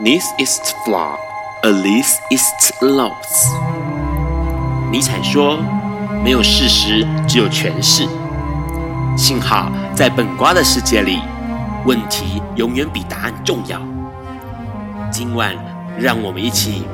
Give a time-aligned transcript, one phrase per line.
[0.00, 1.18] This is flaw,
[1.64, 3.50] at least it's loss。
[4.92, 5.58] 尼采说
[6.22, 8.06] ：“没有事实，只有诠释。”
[9.18, 11.18] 幸好在本瓜的世界里，
[11.84, 13.80] 问题永远比答案重要。
[15.10, 15.52] 今晚，
[15.98, 16.84] 让我们一起。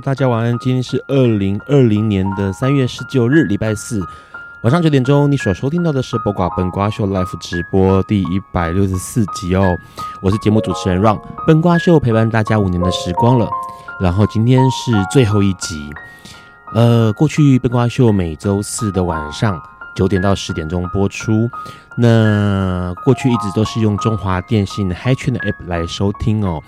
[0.00, 0.58] 大家晚安。
[0.58, 4.00] 今天是二零二零年的三月十九日，礼拜四
[4.62, 5.30] 晚上九点钟。
[5.30, 9.76] 你所收听到的是《播瓜本瓜秀》Live 直播第一百六十四集哦。
[10.22, 13.46] 我是节目主持人 Ron，本瓜秀陪伴大家五年的时光了。
[14.00, 15.90] 然后今天是最后一集。
[16.74, 19.60] 呃，过去本瓜秀每周四的晚上
[19.94, 21.50] 九点到十点钟播出。
[21.96, 26.62] 那过去一直都是用中华电信 HiTune 的 App 来收听哦。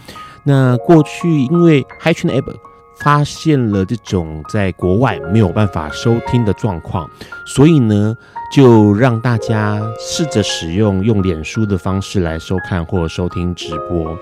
[0.45, 2.55] 那过去因为 HiTune 的 App
[3.01, 7.09] 发现了这种在国外没有办法收听的状况，
[7.47, 8.17] 所以呢，
[8.53, 14.17] 就让大家试着使用用脸书的方式来收看或收听直播。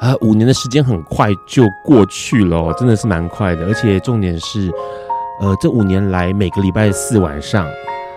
[0.00, 3.66] 啊，五年的时间很快就过去了，真的是蛮快的。
[3.66, 4.70] 而且重点是，
[5.40, 7.66] 呃，这五年来每个礼拜四晚上，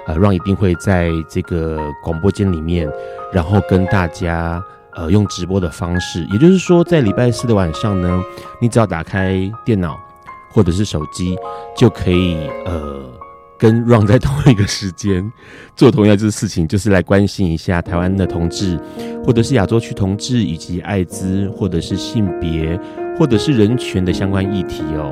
[0.07, 2.89] 呃，Ron 一定会在这个广播间里面，
[3.31, 4.63] 然后跟大家。
[4.95, 8.21] 呃，用直播的方式，也就是说，在礼拜四的晚上呢，
[8.61, 9.99] 你只要打开电脑
[10.51, 11.35] 或者是手机，
[11.75, 13.03] 就可以呃
[13.57, 15.31] 跟 Ron 在同一个时间
[15.75, 18.79] 做同样的事情，就是来关心一下台湾的同志，
[19.25, 22.79] 或者是亚洲区同志以及艾滋，或者是性别，
[23.17, 25.11] 或者是人权的相关议题哦。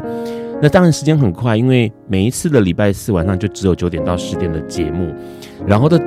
[0.61, 5.11] 那当然时间很快，因为每一次的礼拜四晚上就只有九点到十点的节目，
[5.65, 5.99] 然后这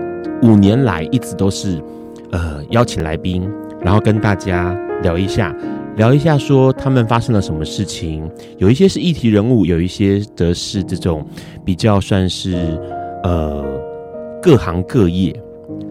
[0.43, 1.83] 五年来一直都是
[2.31, 3.51] 呃邀请来宾。
[3.85, 5.55] 然后跟大家聊一下，
[5.97, 11.25] 聊一下说他们发生了什么事情，有一些是议题人物，有一些则是这种
[11.65, 12.81] 比较算是
[13.23, 13.63] 呃
[14.41, 15.39] 各行各业，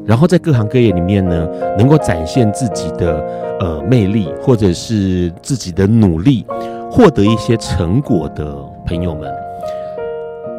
[0.05, 3.23] 然后在各行各业里面呢，能够展现自己的
[3.59, 6.43] 呃魅力，或者是自己的努力，
[6.89, 8.55] 获得一些成果的
[8.87, 9.31] 朋友们，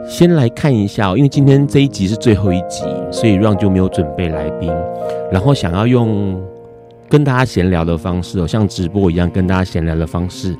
[0.08, 4.72] 先来看一下，因为今天这一集是最后一集，所以 Ron 就没有准备来宾，
[5.32, 6.40] 然后想要用。
[7.14, 10.52] 跟大家闲聊的方式哦，像直播一样跟大家闲聊的方式，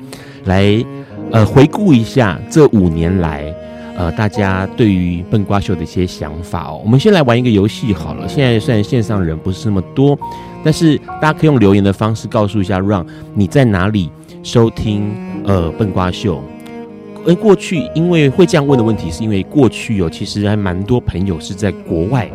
[0.45, 0.81] 来
[1.29, 3.53] 呃回顾一下这五年来
[3.97, 6.79] 呃大家对于笨瓜秀的一些想法哦。
[6.81, 8.25] 我们先来玩一个游戏好了。
[8.25, 10.17] 现在虽然线上人不是那么多，
[10.63, 14.09] 但是大家可以用留言的方式告诉一下让你在哪里
[14.41, 16.41] 收听呃笨瓜秀？
[17.27, 22.31] 而过去因为会这样问的问题，是因为过去有其实还蛮多朋友是在国外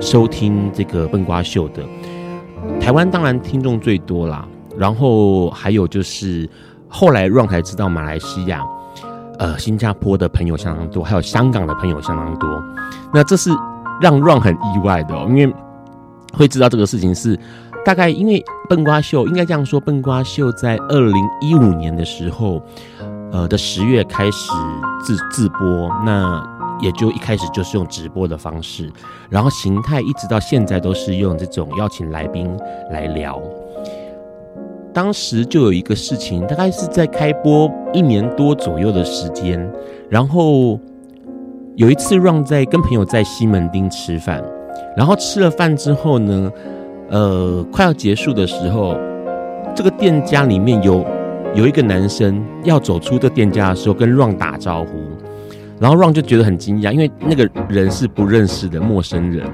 [0.00, 1.82] 收听这个笨瓜秀的。
[2.84, 4.46] 台湾当然听众最多啦，
[4.76, 6.46] 然后还有就是
[6.86, 8.62] 后来 Ron 才知道马来西亚、
[9.38, 12.62] 呃新加坡的朋友相当多，还有香港的朋友相当多。
[13.10, 13.50] 那这是
[14.02, 15.50] 让 Ron 很意外的，因为
[16.34, 17.40] 会知道这个事情是
[17.86, 22.60] 大概因为笨瓜秀应该这样说，笨瓜秀在二零一五年的时候，
[23.32, 24.52] 呃的十月开始
[25.02, 26.53] 自自播那。
[26.84, 28.92] 也就一开始就是用直播的方式，
[29.30, 32.54] 然后形态一直到现在都是用这种邀请来宾
[32.90, 33.40] 来聊。
[34.92, 39.72] 当时就有一个事情，大概是在开播一年多左右的时间，
[40.10, 40.78] 然后
[41.74, 44.44] 有一次让在跟朋友在西门町吃饭，
[44.94, 46.52] 然后吃了饭之后呢，
[47.08, 48.94] 呃，快要结束的时候，
[49.74, 51.04] 这个店家里面有
[51.54, 55.13] 有一个男生要走出这店家的时候，跟让打招呼。
[55.80, 59.44] 然后 Ron 就觉得很惊讶，因为那个人是不认识的陌生人。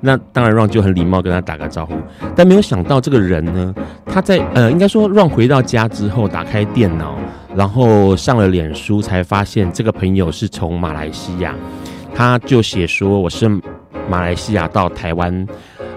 [0.00, 1.94] 那当然 Ron 就很礼貌跟他打个招呼，
[2.36, 3.74] 但没有想到这个人呢，
[4.06, 7.16] 他在呃，应该说 Ron 回到家之后打开电脑，
[7.56, 11.54] 然后上了脸书，才发现这个朋友是从马来西亚。
[12.14, 13.48] 他就写说我是
[14.08, 15.46] 马来西亚到台湾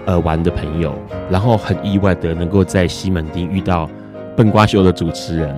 [0.04, 0.92] 呃玩的朋友，
[1.30, 3.88] 然后很意外的能够在西门町遇到
[4.36, 5.56] 笨瓜秀的主持人。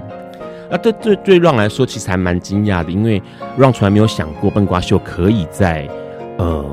[0.71, 3.21] 啊，对对对，Ron 来说其实还蛮惊讶的，因为
[3.59, 5.89] Ron 从来没有想过笨瓜秀可以在
[6.39, 6.65] 呃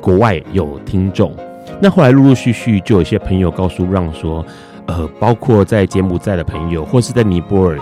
[0.00, 1.32] 国外有听众。
[1.80, 4.44] 那后来陆陆续续就有一些朋友告诉 Ron 说，
[4.86, 7.78] 呃，包括在柬埔寨的朋友，或是在尼泊尔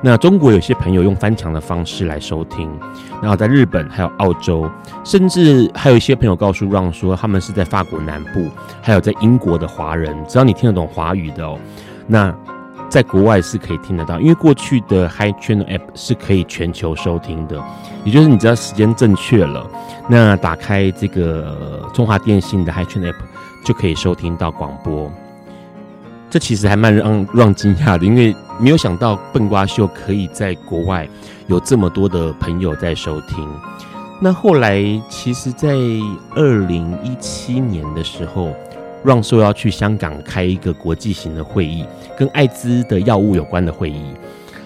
[0.00, 2.70] 那中国有些朋友用翻墙的方式来收听，
[3.20, 4.70] 然后在日本还有澳洲，
[5.02, 8.46] 甚至还有一些朋友告诉 Ron 说，他们是在法国南部，
[8.80, 11.58] 还有在英国的华人，只要你听得懂华语的哦，
[12.06, 12.32] 那
[12.88, 17.62] 在国外是可以听得到，因为过去的 Hi Channel App 是可以全球收听的，
[18.04, 19.66] 也就是你只要时间正确了，
[20.08, 23.16] 那打开这个中华电信的 Hi Channel App
[23.64, 25.10] 就可以收听到广播。
[26.30, 31.08] 这其实还蛮让让惊讶的，因为没有想到笨瓜秀可以在国外
[31.46, 33.48] 有这么多的朋友在收听。
[34.20, 35.68] 那后来，其实，在
[36.34, 38.52] 二零一七年的时候
[39.04, 41.84] 让说要去香港开一个国际型的会议，
[42.16, 44.02] 跟艾滋的药物有关的会议。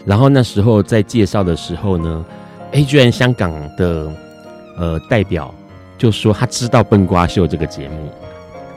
[0.04, 2.24] 然后那时候在介绍的时候呢，
[2.72, 4.12] 哎，居然香港的
[4.76, 5.54] 呃代表
[5.96, 8.10] 就说他知道笨瓜秀这个节目，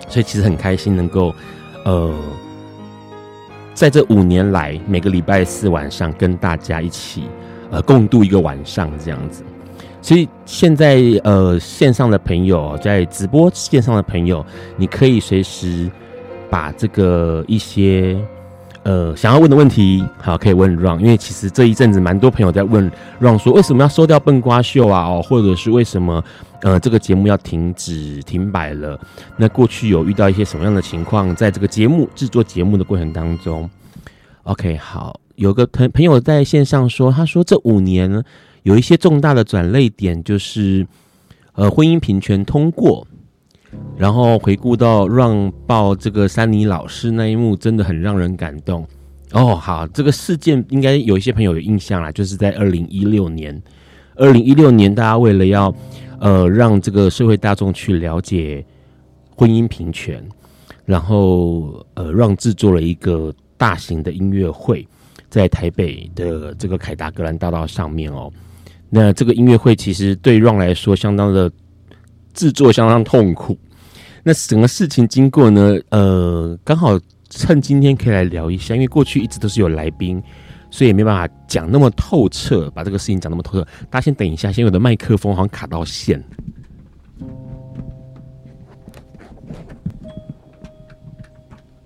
[0.07, 1.34] 所以其实很开心能够
[1.84, 2.13] 呃。
[3.74, 7.24] 在这五年来，每个礼拜四晚上跟大家一起，
[7.69, 9.44] 呃，共度一个晚上这样子。
[10.06, 14.46] 所以现在，呃，线上的朋友在直播线上的朋友，
[14.78, 15.90] 你可以随时
[16.48, 18.16] 把这个一些
[18.84, 21.00] 呃想要问的问题，好，可以问 Ron。
[21.00, 22.88] 因为其实这一阵子蛮多朋友在问
[23.19, 25.07] Ron 说，为什么要收掉笨瓜秀啊？
[25.07, 26.24] 哦，或者是为什么
[26.62, 29.00] 呃这个节目要停止停摆了？
[29.36, 31.36] 那过去有遇到一些什么样的情况？
[31.36, 33.68] 在这个节目制作节目的过程当中
[34.44, 38.24] ，OK，好，有个朋朋友在线上说，他说这五年。
[38.65, 40.85] 有一些重大的转捩点，就是
[41.53, 43.06] 呃婚姻平权通过，
[43.95, 48.83] 然后回顾到让报这个山妮老师那一幕，真的很让人感动。
[49.33, 53.62] 哦，好，这个事件应该有一些朋友有印象啦，就是在二零一六年，
[54.15, 55.71] 二零一六年大家为了要
[56.19, 58.65] 呃让这个社会大众去了解
[59.35, 60.27] 婚姻平权，
[60.85, 64.88] 然后呃让制作了一个大型的音乐会，
[65.29, 68.33] 在台北的这个凯达格兰大道上面哦。
[68.97, 71.51] 那这个音乐会其实对 Ron 来说相当的
[72.33, 73.57] 制作相当痛苦。
[74.24, 76.97] 那整个事情经过呢，呃，刚好
[77.30, 80.24] 趁今天可以来聊一下，因为过去一直都是有来宾，
[80.71, 83.68] 所以也没办法讲那么透彻，把这个事情讲那么透彻。
[83.89, 86.24] 大家先等一下，先我的麦克风好像卡到线。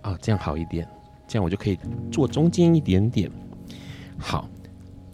[0.03, 0.87] 哦，这样好一点，
[1.27, 1.79] 这样我就可以
[2.11, 3.27] 坐中间一点点。
[4.19, 4.47] 好。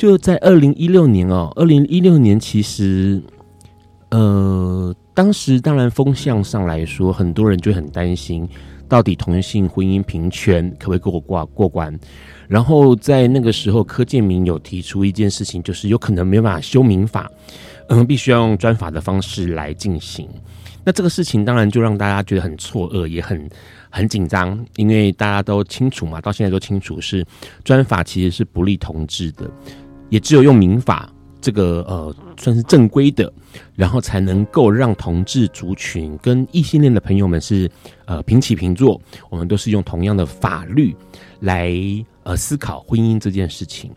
[0.05, 3.19] 就在二零一六年哦，二零一六年其实，
[4.11, 8.47] 呃，当时当然风向上来说，很多人就很担心，
[8.87, 11.99] 到底同性婚姻平权可不可以过过过关？
[12.47, 17.27] 然后在那个时候，柯建铭有提出一件事情，就是有可能没办法修民法，
[17.89, 20.29] 嗯，必须要用专法的方式来进行。
[20.83, 23.49] 那这个事情当然就让大家觉得很错愕，也很
[23.89, 27.25] 很紧张，因为大家都清楚嘛，到现在都清楚是
[27.63, 29.49] 专法其实是不利同志的。
[30.09, 31.11] 也只有用民法
[31.41, 33.31] 这个呃算是正规的，
[33.75, 37.69] 然后才能够让同志族群跟异性恋的朋友们是
[38.05, 38.99] 呃平起平坐，
[39.29, 40.95] 我们都是用同样的法律
[41.39, 41.73] 来
[42.23, 43.91] 呃思考婚姻这件事情。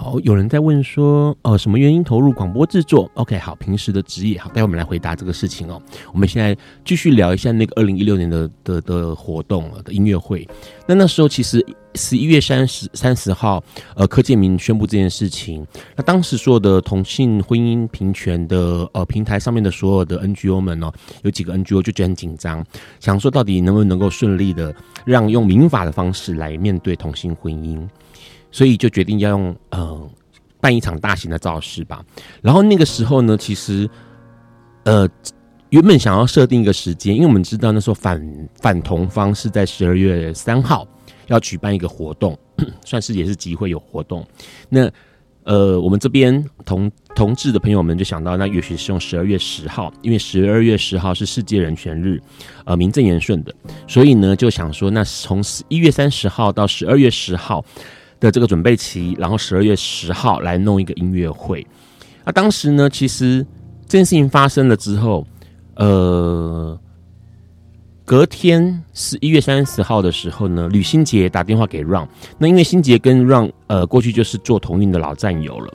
[0.00, 4.38] 好，有人在问说，呃，什么原因投入广播制作？OK，好，平时的职业。
[4.38, 5.82] 好，待会我们来回答这个事情哦。
[6.12, 10.46] 我们现在继续聊一下那个二零一六年的的的活动的音乐会。
[10.86, 11.66] 那那时候其实
[11.96, 13.60] 十一月三十三十号，
[13.96, 15.66] 呃，柯建铭宣布这件事情。
[15.96, 20.92] 那当时所有的同性婚姻平权的呃平台上面的所有的 NGO 们哦，
[21.22, 22.64] 有几个 NGO 就觉得很紧张，
[23.00, 24.72] 想说到底能不能够顺利的
[25.04, 27.84] 让用民法的方式来面对同性婚姻。
[28.50, 30.10] 所以就决定要用呃
[30.60, 32.04] 办一场大型的造势吧。
[32.42, 33.88] 然后那个时候呢，其实
[34.84, 35.08] 呃
[35.70, 40.86] 原本想要设定一个时间，因为我们知道那时候反反同方是在十二月三号
[41.26, 42.36] 要举办一个活动，
[42.84, 44.26] 算是也是集会有活动。
[44.68, 44.90] 那
[45.44, 52.20] 呃我们这边同同志的朋友们就想到，那也许是用十二月十号，因为十二月十号是世界人权日，
[52.64, 53.54] 呃名正言顺的，
[53.86, 57.64] 所以呢就想说，那从一月三十号到十二月十号。
[58.20, 61.66] 的这个准备期，然后十二月十号来弄一个音乐会。
[62.24, 63.46] 那当时呢，其实
[63.86, 65.26] 这件事情发生了之后，
[65.76, 66.78] 呃，
[68.04, 72.08] 隔天十一月三十号的时候呢，吕新杰打电话给 Ron。
[72.36, 75.72] 那因为新杰跟 Ron 呃过去就是做同运的老战友了。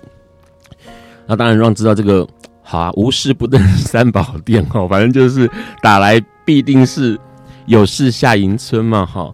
[1.25, 2.27] 那当然 Ron 知道这个
[2.61, 5.49] 好啊，无事不登三宝殿哦，反正就是
[5.81, 7.19] 打来必定是
[7.65, 9.33] 有事下迎春嘛，哈。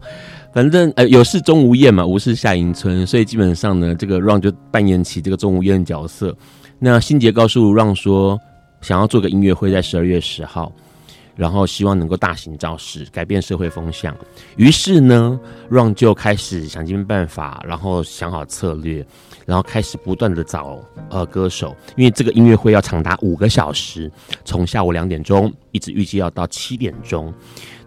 [0.51, 6.35] 反正呃有事钟无艳嘛，无事夏迎春，所以基本上呢，这个 Ron 就扮演起这个钟无艳的角色。
[6.79, 8.39] 那新杰告诉 Ron 说，
[8.81, 10.71] 想要做个音乐会在十二月十号，
[11.35, 14.15] 然后希望能够大行造势，改变社会风向。
[14.55, 15.39] 于是呢
[15.69, 19.05] ，Ron 就开始想尽办法，然后想好策略，
[19.45, 20.79] 然后开始不断的找
[21.09, 24.11] 呃歌手，因为这个音乐会要长达五个小时，
[24.45, 27.31] 从下午两点钟一直预计要到七点钟。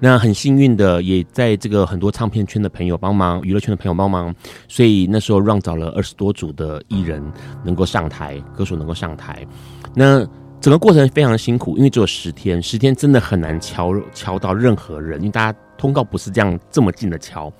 [0.04, 4.34] 那很幸运的，也在这个很多唱片圈的朋友帮忙，娱乐圈的朋友帮忙，
[4.66, 7.22] 所以那时候让找了二十多组的艺人
[7.64, 9.46] 能够上台，歌手能够上台。
[9.94, 10.26] 那
[10.60, 17.52] 整个过程非常辛苦，因为只有十天，十天真的很难敲敲到任何人，因为大家通告不是这样这么近的敲，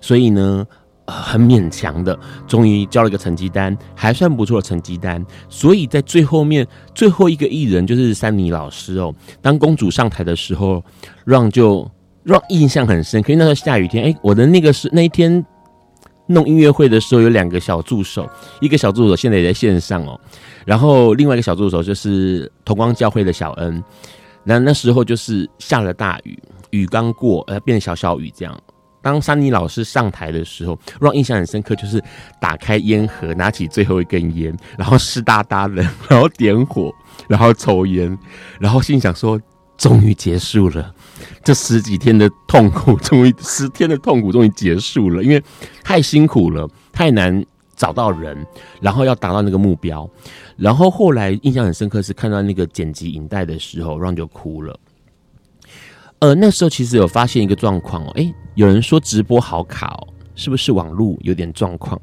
[0.00, 0.64] 所以呢，
[1.10, 5.24] 很勉强的，终于交了一个成绩单，还算不错的成绩单。
[5.48, 10.82] 所以在最后面最后一个艺人就是珊妮老师哦，当公主上台的时候
[11.24, 11.90] 让就
[12.22, 15.44] 让印象很深，可是那时候下雨天，哎，我的那个是那一天
[16.26, 18.28] 弄音乐会的时候有两个小助手，
[18.60, 20.20] 一个小助手现在也在线上哦。
[20.64, 23.82] 然后另外一个小助手就是同光教会的小恩，
[24.44, 26.38] 那那时候就是下了大雨，
[26.70, 28.56] 雨刚过，呃，变小小雨这样。
[29.02, 32.02] 当珊妮老师上台的时候，让印象很深刻，就是
[32.40, 36.92] 打开烟盒，拿起最后一根烟，然后湿哒哒的， 然后点火，
[37.28, 38.16] 然后抽烟，
[38.58, 39.40] 然后心想说：
[39.76, 40.94] 终于结束了，
[41.42, 45.42] 这十几天的痛苦，终于十天的痛苦终于结束了，因为
[45.82, 47.44] 太辛苦了，太难。
[47.76, 48.46] 找到人，
[48.78, 50.06] 然后要达到那个目标，
[50.58, 54.78] 然后后来印象很深刻是看到那个剪辑影带的时候，Ron 就哭了。
[56.20, 62.00] 呃，那时候其实有发现一个状况哦，诶，有人说直播好卡哦，是不是网络有点状况？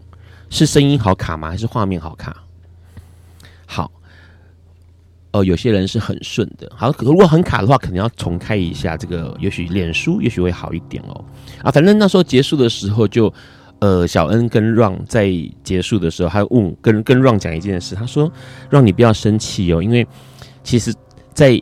[0.49, 1.49] 是声音好卡吗？
[1.49, 2.35] 还是画面好卡？
[3.65, 3.91] 好，
[5.31, 11.25] 呃，有些人是很顺的，好，如果很卡的话，可能要重开一下这个，也许脸书也许会好一点哦。
[11.61, 13.33] 啊，反正那时候结束的时候就。
[13.79, 15.31] 呃，小恩跟 Ron 在
[15.63, 18.31] 结束的时候，还问跟跟 Ron 讲一件事，他说
[18.71, 20.07] 让你不要生气哦，因为
[20.63, 20.91] 其实，
[21.31, 21.61] 在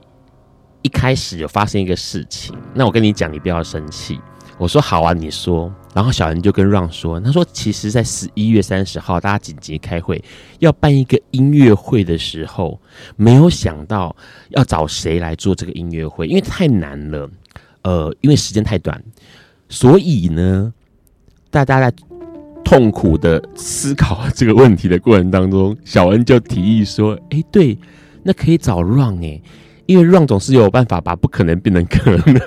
[0.85, 4.19] 一开始有发生一个事情，那我跟你讲，你不要生气。”
[4.59, 10.23] 我说：“好啊，你说。”然后小恩就跟 Ron 说：“他说，其实，在十一月三十号，大家紧急开会
[10.59, 12.79] 要办一个音乐会的时候，
[13.15, 14.15] 没有想到
[14.49, 17.27] 要找谁来做这个音乐会，因为太难了。
[17.81, 19.03] 呃，因为时间太短，
[19.67, 20.71] 所以呢。”
[21.49, 21.95] 大家在
[22.63, 27.77] 痛苦的思考这个问题的过程当中，小恩就提议说：“哎，对，
[28.23, 29.41] 那可以找 Ron，
[29.85, 32.41] 因为 Ron 总是有办法把不可能变成可能。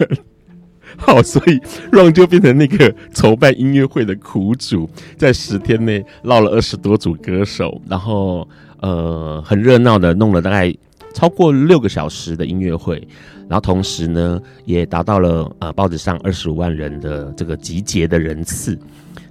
[0.96, 1.58] 好，所以
[1.92, 8.48] Ron 就变成那个筹办音乐会的苦主，在十天内捞了二十多组歌手，然后
[8.80, 10.74] 呃很热闹的弄了大概
[11.14, 13.06] 超过六个小时的音乐会。”
[13.48, 18.78] 然后同时呢，也达到了呃报纸上二十五万人的这个集结的人次，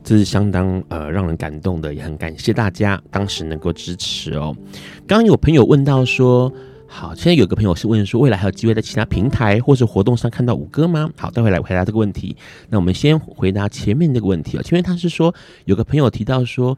[0.04, 4.58] 这是相当呃让人感动的，也很感谢大家当时能够支持哦。
[5.06, 6.52] 刚刚有朋友问到说，
[6.88, 11.10] 好，现在有个朋友是问说，未来还有机会在其他平台或是活动上看到五哥吗？
[11.18, 12.36] 好，待会来回答这个问题。
[12.70, 14.62] 那我们先回答前面这个问题啊。
[14.64, 15.34] 前面他是说，
[15.66, 16.78] 有个朋友提到说，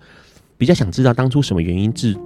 [0.57, 2.17] 比较想知道当初什么原因制。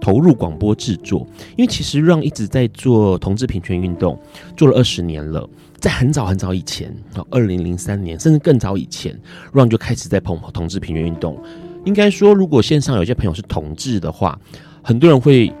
[0.00, 4.16] 投入广播制作，因为其实 Ron 一直在做同志平权运动，
[4.56, 5.46] 做了二十年了。
[5.80, 6.96] 在很早很早以前，
[7.30, 9.20] 二零零三年甚至更早以前
[9.52, 11.36] ，Ron 就开始在捧同志平权运动。
[11.84, 14.38] 应该说，如果线上有些朋友是同志的话，
[14.82, 15.52] 很多人会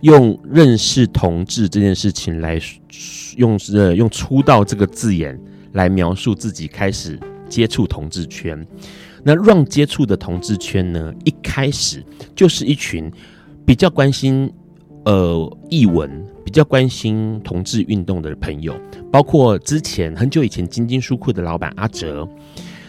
[0.00, 2.60] 用认识同志这件事情来
[3.36, 5.38] 用呃用出道这个字眼
[5.72, 8.66] 来描述自己开始接触同志圈。
[9.22, 12.04] 那让接触的同志圈呢，一开始
[12.34, 13.10] 就是一群。
[13.66, 14.52] 比较关心
[15.04, 16.10] 呃译文，
[16.44, 18.74] 比较关心同志运动的朋友，
[19.12, 22.28] 包括之前很久以前晶晶书库的老板阿哲，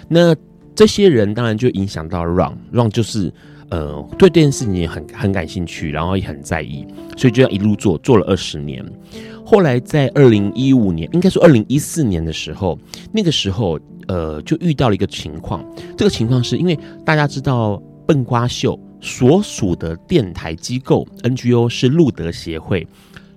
[0.07, 0.35] 那
[0.73, 3.31] 这些人当然就影响到 Ron，Ron 就是
[3.71, 6.85] 呃对这件事情也很很感兴趣，然后也很在意，
[7.17, 8.85] 所以就要一路做做了二十年。
[9.43, 12.77] 后来在二零一五年，应该说二零一四年的时候，
[13.11, 15.65] 那个时候呃就遇到了一个情况，
[15.97, 18.79] 这个情况是因为大家知道笨瓜秀。
[19.03, 22.87] 所属的电台机构 NGO 是路德协会，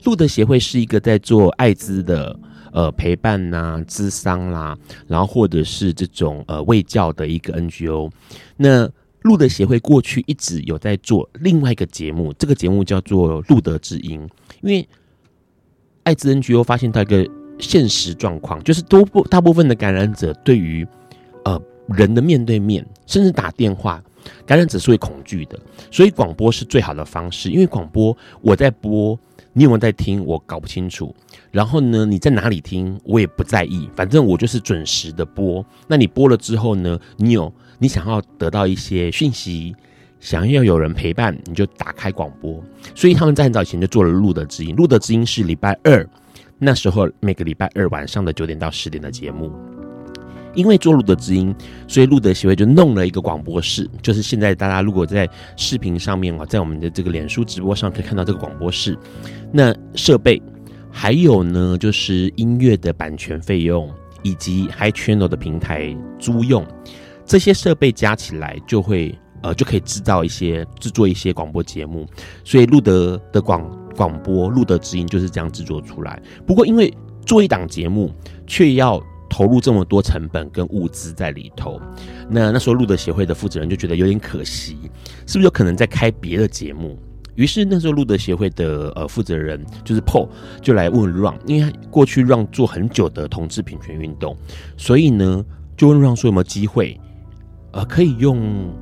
[0.04, 2.38] 路德协会是一个在做艾滋的
[2.70, 4.76] 呃陪伴呐、啊、咨商啦，
[5.06, 8.10] 然后或者是这种呃卫教的一个 NGO。
[8.58, 8.86] 那
[9.25, 14.21] 路德协会过去一直有在做另外一个节目，这个节目叫做路德之音。
[14.61, 14.87] 因为
[16.02, 17.26] 艾滋 NGO 发现到一个
[17.59, 20.87] 现实状况，就是多部大部分的感染者对于
[21.47, 24.02] 呃人的面对面，甚至打电话。
[24.47, 25.59] 感染者是会恐惧的，
[25.90, 27.50] 所以广播是最好的方式。
[27.50, 29.19] 因为广播我在播，
[29.52, 30.25] 你有没有在听？
[30.25, 31.14] 我搞不清楚。
[31.50, 32.99] 然后呢，你在哪里听？
[33.04, 35.64] 我也不在意，反正我就是准时的播。
[35.87, 36.99] 那你播了之后呢？
[37.19, 39.75] 你有你想要得到一些讯息，
[40.21, 42.62] 想要有人陪伴，你就打开广播。
[42.95, 44.75] 所以他们在很早以前就做了路德之音。
[44.76, 46.07] 路德之音是礼拜二
[46.59, 49.52] 那时候每个礼拜二晚上的九点到十点的节目。
[50.54, 51.52] 因为做露德知音，
[51.88, 58.97] 所以露德协会就弄了一个广播室，就是现在大家如果在视频上面啊，在我们的这个脸书直播上可以看到这个广播室。
[59.50, 60.40] 那设备
[60.93, 66.64] 还有呢，就是音乐的版权费用以及 HiChannel 的平台租用，
[67.25, 72.07] 这些设备加起来就会呃就可以制造一些制作一些广播节目。
[72.45, 76.21] 所以路德的广广播路德之音就是这样制作出来。
[76.47, 76.93] 不过因为
[77.25, 78.12] 做一档节目
[78.47, 81.81] 却要投入这么多成本跟物资在里头，
[82.28, 84.76] 那那时候路德协会的负责人就觉得有点可惜，
[85.26, 86.97] 是不是有可能在开别的节目？
[87.35, 90.28] 于是那时候路德协会的呃负责人就是 Paul
[90.62, 94.37] 就来问 Ron，因为过去 Ron 做很久的同志平权运动，
[94.76, 95.45] 所以呢
[95.76, 97.00] 就问 Ron 说有没有机会，
[97.75, 98.73] 呃可以用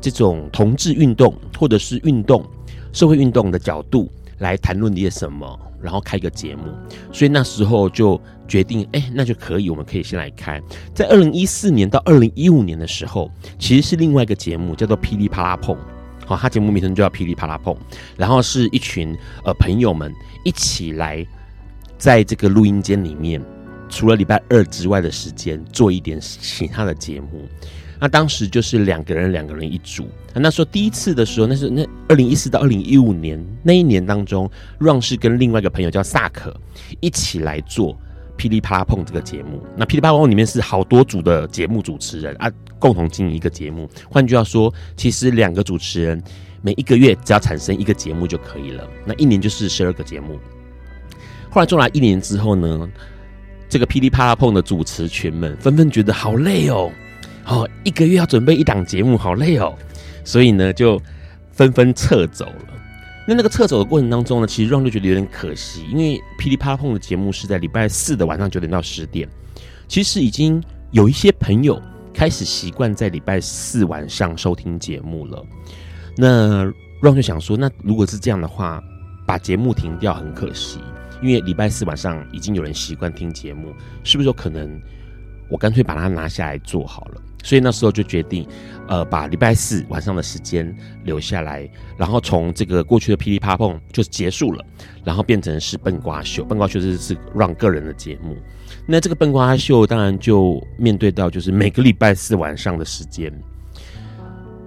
[0.00, 2.44] 这种同志运动或者是运动
[2.92, 5.58] 社会运动的角度来谈论一些什么。
[5.80, 6.64] 然后开个节目，
[7.12, 10.60] 所以那时候就决定，哎，那就可以，我们可以先来开。
[10.92, 15.76] 在二零一四年到二零一五年的时候，其实是另外一个节目，叫做《噼里啪啦碰》。
[16.26, 17.72] 好，它节目名称就叫《噼里啪啦碰》，
[18.16, 20.12] 然后是一群呃朋友们
[20.44, 21.24] 一起来，
[21.96, 23.40] 在这个录音间里面，
[23.88, 27.46] 除了礼拜二之外的时间，做一点其他的节目。
[28.00, 30.08] 那当时就是两个人，两个人一组。
[30.34, 36.54] 那时候第一次的时候，那是那二零一四到二零一五年那一年当中，Ron 是跟另外一个朋友叫萨克
[37.00, 37.92] 一起来做
[38.36, 39.60] 《噼里啪啦碰》这个节目。
[39.76, 43.88] 那《噼里啪啦碰》里面是好多组的节目主持人啊，共同经营一个节目。
[44.08, 46.22] 换句话说，其实两个主持人
[46.62, 48.88] 每一个月只要产生一个节目就可以了。
[49.04, 50.38] 那一年就是十二个节目。
[51.50, 52.88] 后来做了一年之后呢，
[53.68, 56.92] 这个《噼里啪啦碰》的主持群们纷纷觉得好累哦。
[57.48, 59.74] 哦，一个月要准备一档节目，好累哦，
[60.22, 61.00] 所以呢，就
[61.50, 62.74] 纷纷撤走了。
[63.26, 69.28] 那那个撤走的过程当中呢，其实 Ron 就觉得有点可惜，因为噼里啪啦碰的节目是在礼拜四的晚上九点到十点，
[69.86, 71.80] 其实已经有一些朋友
[72.12, 75.44] 开始习惯在礼拜四晚上收听节目了。
[76.16, 76.64] 那
[77.02, 78.82] Ron 就想说，那如果是这样的话，
[79.26, 80.80] 把节目停掉很可惜，
[81.22, 84.80] 因为礼拜四晚上已经有人习惯听节目，是不是有可能
[85.50, 87.22] 我干脆把它拿下来做好了？
[87.48, 88.46] 所以那时候就决定，
[88.88, 94.62] 呃，把礼拜四晚上的时间留下来，然后从这个过去的噼里啪碰就结束了，
[95.02, 96.44] 然后变成是笨瓜秀。
[96.44, 98.36] 笨瓜秀是是让个人的节目。
[98.84, 103.32] 那这个笨瓜秀当然就面对到就是每个礼拜四晚上的时间，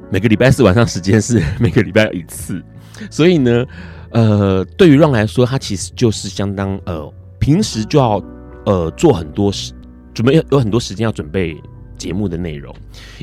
[0.09, 2.63] 每个礼拜四晚上时间是每个礼拜一次，
[3.11, 3.63] 所以呢，
[4.09, 8.19] 呃，对于让来说，他其实就是相当呃，平时就要
[8.65, 9.71] 呃做很多事，
[10.15, 11.61] 准备有很多时间要准备。
[12.01, 12.75] 节目的内容，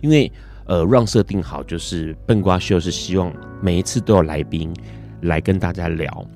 [0.02, 0.30] 因为
[0.66, 4.72] 呃让设定好就是笨瓜秀是希望每一次都有来宾
[5.22, 6.26] 来跟大家聊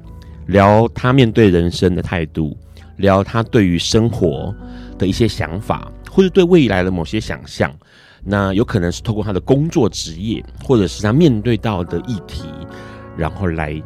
[0.47, 2.57] 聊他面对人生的态度，
[2.97, 4.53] 聊他对于生活
[4.99, 7.73] 的一些想法，或者对未来的某些想象。
[8.25, 12.43] 那有可能是透过他的工作职业，或者是他面对到的议题，
[13.17, 13.81] 然后来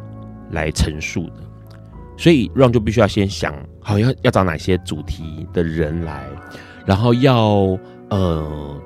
[0.49, 1.43] 来陈述的。
[2.17, 6.25] 所以 Ron 就必须要先想好要要找哪些主题的人来，
[6.87, 7.77] 然后要。
[8.09, 8.81] 呃，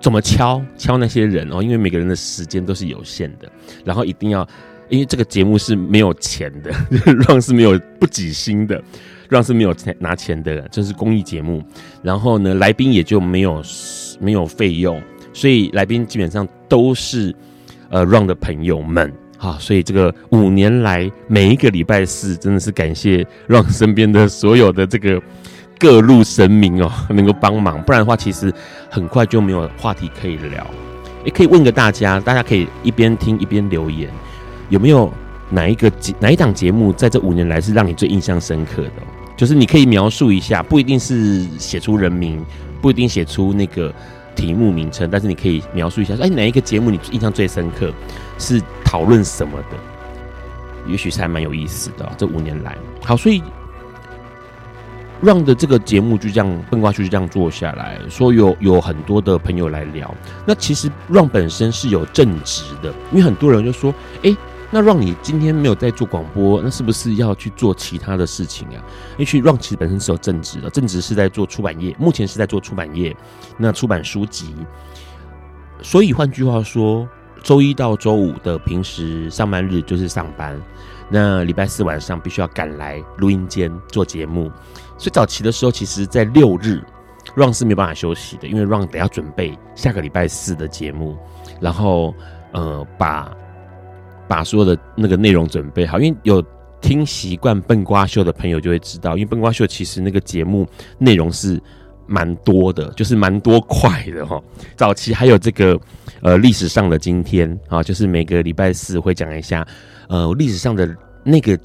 [0.00, 1.62] 怎么敲敲那些人哦？
[1.62, 3.50] 因为每个人的时间都是有限的，
[3.84, 4.48] 然后一定要，
[4.88, 6.72] 因为这个节目是没有钱的，
[7.04, 8.82] Ron 是没有不给薪的
[9.28, 11.62] ，Ron 是没有钱拿钱的，这是公益节目。
[12.02, 13.62] 然后呢，来宾也就没有
[14.18, 15.02] 没有费用，
[15.34, 17.34] 所以来宾基本上都是
[17.90, 19.58] 呃 Ron 的朋友们啊。
[19.60, 25.20] 所以这个五年来每一个礼拜四，真的是感谢 让身边的所有的这个。
[25.80, 28.52] 各路神明哦， 能够帮忙，不然的话，其实
[28.90, 30.64] 很快就没有话题可以聊。
[31.24, 34.10] 也可以问个大家，大家可以一边听一边留言，
[34.68, 35.12] 有没有
[35.48, 38.92] 哪一个节哪一档节目在这五年来是让你最印象深刻的？
[39.36, 42.44] 就是你可以描述一下，不一定是写出人名，
[42.82, 43.92] 不一定写出那个
[44.36, 47.92] 题目名称，但是你可以描述一下，哎，哪一个节目你印象最深刻？
[48.38, 49.76] 是讨论什么的？
[50.86, 52.10] 也许是还蛮有意思的。
[52.16, 53.42] 这五年来，好，所以。
[55.22, 60.12] Ron 的这个节目就这样笨瓜秀就这样做下来，说有有很多的朋友来聊。
[60.46, 64.34] 那其实 Ron 本身是有正职的，因为很多人就说：“哎，
[64.70, 68.82] 那 Ron 你今天没有在做广播，那是不是要去做其他的事情啊？”
[69.18, 73.14] 因为 Ron 其实本身是有正职的，正职是在做出版业，目前是在做出版业，
[73.58, 74.54] 那出版书籍。
[75.82, 77.06] 所以换句话说，
[77.42, 80.58] 周一到周五的平时上班日就是上班，
[81.10, 84.50] 那礼拜四晚上必须要赶来录音间做节目。
[84.96, 86.82] 所以早期的时候，其实，在六日
[87.34, 91.16] ，Ron 是没办法休息的，因为 Ron 得要准备下个礼拜四的节目，
[91.60, 92.14] 然后
[92.52, 93.34] 呃，把
[94.28, 96.44] 把所有的那个内容准备好，因为有
[96.80, 100.66] 听习惯笨瓜秀的朋友就会知道，因为笨瓜秀其实那个节目
[100.98, 101.60] 内容是
[102.10, 104.42] 蛮多的，就是蛮多块的哈。
[104.76, 105.80] 早期还有这个
[106.20, 109.64] 呃历史上的今天啊，就是每个礼拜四会讲一下
[110.08, 110.92] 呃历史上的
[111.24, 111.56] 那个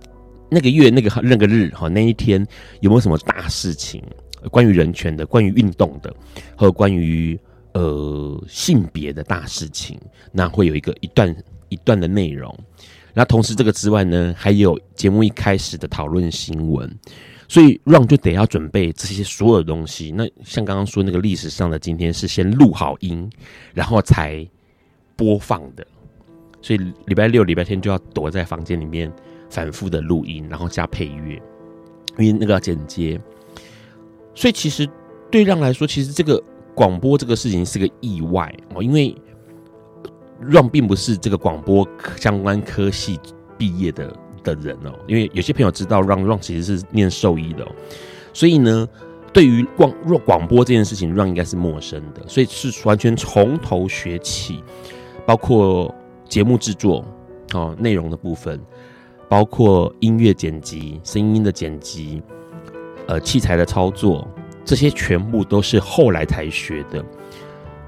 [0.52, 2.46] 那个月那个那个日哈那一天
[2.82, 4.04] 有没有什么大事情，
[4.52, 6.14] 关于人权的，关于运动的，
[6.56, 7.38] 还有关于
[7.74, 10.00] 呃性别的大事情，
[10.32, 11.36] 那会有一个一段
[11.70, 12.56] 一段的内容。
[13.18, 16.94] 那同时，这个之外呢，还有节目一开始的讨论新闻，
[17.48, 20.12] 所以 Ron 就得要准备这些所有的东西。
[20.12, 23.30] 那像刚刚说那个历史上的今天是先录好音，
[23.74, 24.48] 然后才
[25.16, 25.86] 播放的，
[26.62, 29.12] 所以礼拜六、礼拜天就要躲在房间里面
[29.50, 31.42] 反复的录音，然后加配乐，
[32.18, 33.20] 因为那个要剪接。
[34.34, 34.88] 所以其实
[35.32, 36.42] 对 Ron 来说，其实这个
[36.74, 39.16] 广播这个事情是个意外哦，因为。
[40.42, 43.18] Ron 并不是这个广播相关科系
[43.58, 44.14] 毕业的
[44.46, 47.72] 的人哦，因为有些朋友知道 Ron，Ron 其实是念兽医的哦，
[48.32, 48.88] 所以呢，
[49.34, 54.64] 对于广若广播这件事情，Ron 应该是陌生的，所以是完全从头学起，
[55.26, 55.94] 包括
[56.30, 57.04] 节目制作
[57.54, 58.62] 哦，内容的部分，
[59.28, 62.22] 包括音乐剪辑、声音的剪辑，
[63.08, 64.28] 呃，器材的操作，
[64.64, 67.04] 这些全部都是后来才学的，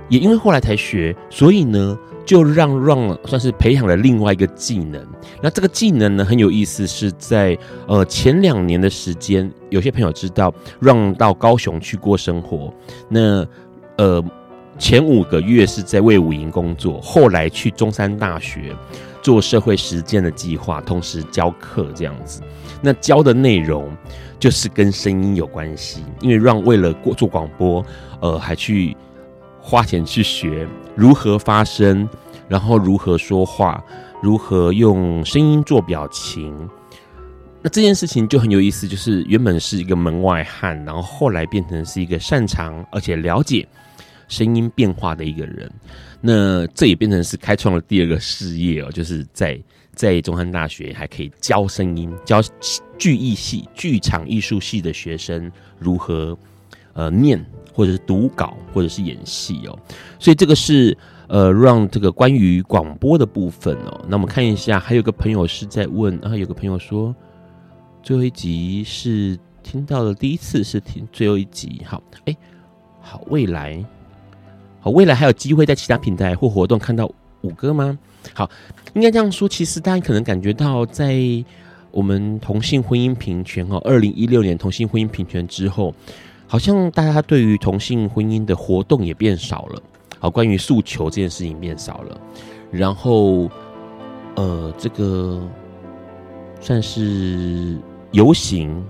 [0.10, 1.98] 也因为后来才学，所以呢。
[2.28, 5.02] 就让 Ron 算是培养了另外一个技能。
[5.42, 12.74] 那这个技能呢，很有意思，是在呃前两年的时间，有些朋友知道 Ron 到高雄去过生活。
[13.08, 13.48] 那
[13.98, 14.22] 呃
[14.78, 18.76] 前五个月是在魏武营工作，后来去中山大学
[19.22, 22.42] 做社会实践的计划，同时教课这样子。
[22.82, 23.90] 那教的内容
[24.38, 27.86] 就是跟声音有关系，因为 Ron 为了过做广播，
[28.20, 28.98] 呃还去。
[29.68, 32.08] 花钱去学如何发声，
[32.48, 33.84] 然后如何说话，
[34.24, 36.56] 如何用声音做表情。
[37.62, 43.68] 那这件事情就很有意思，就是原本是一个门外汉，然后后来变成是一个擅长而且了解
[44.30, 45.70] 声音变化的一个人。
[46.22, 49.60] 那这也变成是开创了第二个事业哦，就是在
[49.94, 52.42] 在中山大学还可以教声音，教
[52.98, 56.38] 剧艺系、剧场艺术系的学生如何
[56.94, 57.46] 呃念。
[57.78, 59.78] 或者是读稿，或者是演戏哦，
[60.18, 64.02] 所以这个是呃，让这个关于广播的部分哦。
[64.08, 67.16] 那我们看一下，还有个朋友是在问啊，有个朋友说，
[68.02, 72.36] 最后一集是听到的第一次是听最后一集，好，哎，
[73.00, 73.86] 好，未来，
[74.80, 77.08] 好，未来还有机会在其他平台或活动看到
[77.42, 77.96] 五哥吗？
[78.34, 78.50] 好，
[78.96, 81.16] 应该这样说，其实大家可能感觉到，在
[81.92, 85.94] 我们同性婚姻平权哦，二零一六年同性婚姻平权之后。
[86.48, 89.82] 好像大家对于同性婚姻的活动也变少了，
[90.18, 92.20] 好，关于诉求这件事情变少了，
[92.72, 93.50] 然后，
[94.36, 95.42] 呃，这个
[96.62, 97.78] 算是
[98.12, 98.82] 游行，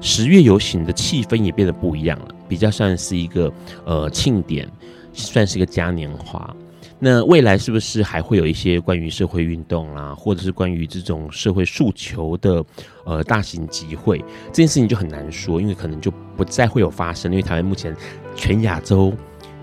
[0.00, 3.52] 十月游行的气氛也变得不一样了，比较算是一个
[3.84, 4.66] 呃庆典，
[5.12, 6.54] 算是一个嘉年华。
[7.00, 12.64] 那未来是不是还会有一些关于社会运动啊，或者是关于这种社会诉求的
[13.04, 14.18] 呃大型集会？
[14.46, 17.30] 这件事情就很难说，因为可能就不再会有发生。
[17.30, 17.94] 因为台湾目前
[18.34, 19.12] 全亚洲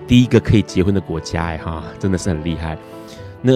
[0.06, 2.78] 第一个可以结婚的国家，哎哈，真的是很厉害。
[3.42, 3.54] 那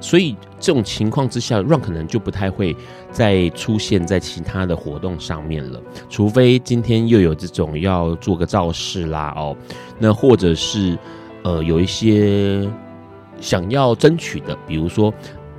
[0.00, 2.74] 所以这种情况之下，run 可能就不太会
[3.12, 9.56] 再出现在其他的活动上面了，除非今天又有这种要做个造势啦，哦，
[9.98, 10.98] 那或者是
[11.44, 12.68] 呃有一些。
[13.42, 15.12] 想要争取的，比如说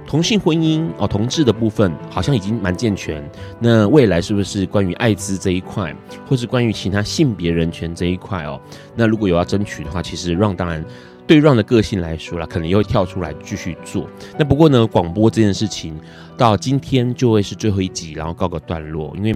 [0.07, 3.23] 同性婚姻哦，同志的部分好像已经蛮健全。
[3.59, 5.95] 那未来是不是关于艾滋这一块，
[6.27, 8.59] 或是关于其他性别人权这一块哦？
[8.95, 10.83] 那如果有要争取的话，其实 Ron 当然
[11.25, 14.09] 对 Ron 的个性来说啦，可能又会跳出来继续做。
[14.37, 15.99] 那不过呢，广播这件事情
[16.37, 19.13] 到今天就会是最后一集，然后告个段落。
[19.15, 19.35] 因为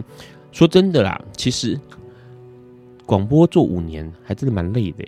[0.52, 1.80] 说真的啦，其实
[3.06, 5.06] 广播做五年还真的蛮累的。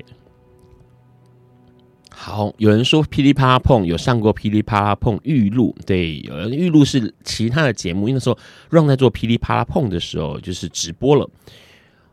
[2.21, 8.38] 好，有人说噼里啪啦碰有上过噼里啪啦碰预录，对，有人预录是其他的节目，因为那时候
[8.69, 11.29] Ron 在做噼里啪啦碰的时候就是直播了。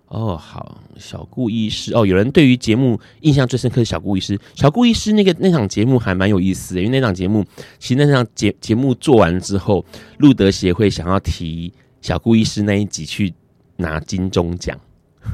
[0.06, 7.44] 哦，好，小顾医师哦，有人对于节目印象最深刻的小顾医师，小顾医师那个那场节目还蛮有意思的，因为那场节目
[7.80, 9.84] 其实那场节节目做完之后，
[10.18, 13.34] 路德协会想要提小顾医师那一集去
[13.78, 14.78] 拿金钟奖，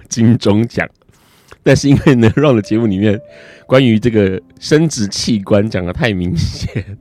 [0.09, 0.89] 金钟奖。
[1.63, 3.21] 但是因为呢，Ron 的节目里面
[3.67, 6.99] 关于这个生殖器官讲的太明显，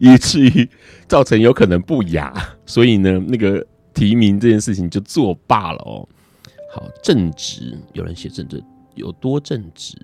[0.00, 0.68] 以至于
[1.06, 2.32] 造成有可能不雅，
[2.66, 6.06] 所以呢，那个提名这件事情就作罢了哦。
[6.74, 8.62] 好，正直，有人写正直
[8.94, 9.96] 有多正直？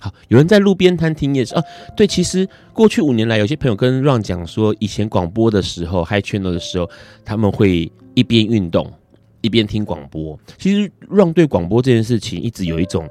[0.00, 1.62] 好，有人在路边摊听夜市哦。
[1.94, 6.90] 对，其实过去五年来，有些朋友跟 Ron 讲说，以前广播的时候嗨圈的时候，
[7.24, 8.90] 他们会一边运动
[9.42, 10.38] 一边听广播。
[10.56, 13.06] 其实 Ron 对广播这件事情一直有一种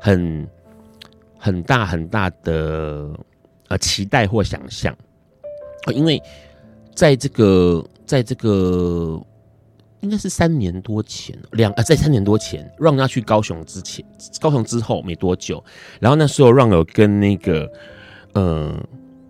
[0.00, 0.46] 很
[1.38, 3.10] 很大很大的
[3.68, 4.94] 呃期待或想象，
[5.94, 6.22] 因为
[6.94, 9.18] 在这个在这个。
[10.00, 14.04] 应该是三年多前，两呃，在三年多前，Ron 要去高雄之前，
[14.40, 15.64] 高雄之后没多久，
[15.98, 17.68] 然后那时候 Ron 有跟那个，
[18.34, 18.78] 呃，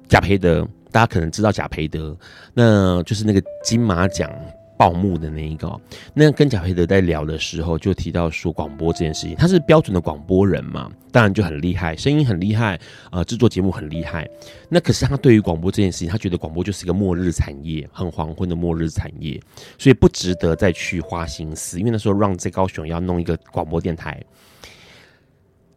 [0.08, 2.14] 贾培德，大家可能知道贾培德，
[2.52, 4.28] 那就是那个金马奖。
[4.76, 5.80] 报幕的那一个，
[6.12, 12.78] 那跟贾培德在聊的时候，就提到说广播这件事情，他是标准的广播人嘛，当然就很厉害，声音很厉害，
[13.10, 14.28] 呃，制作节目很厉害。
[14.68, 19.40] 那可是他对于广播这件事情，他觉得广播就是一个末日产业，很黄昏的末日产业，
[19.78, 21.78] 所以不值得再去花心思。
[21.78, 24.22] 因为那时候 Ron 在高雄要弄一个广播电台，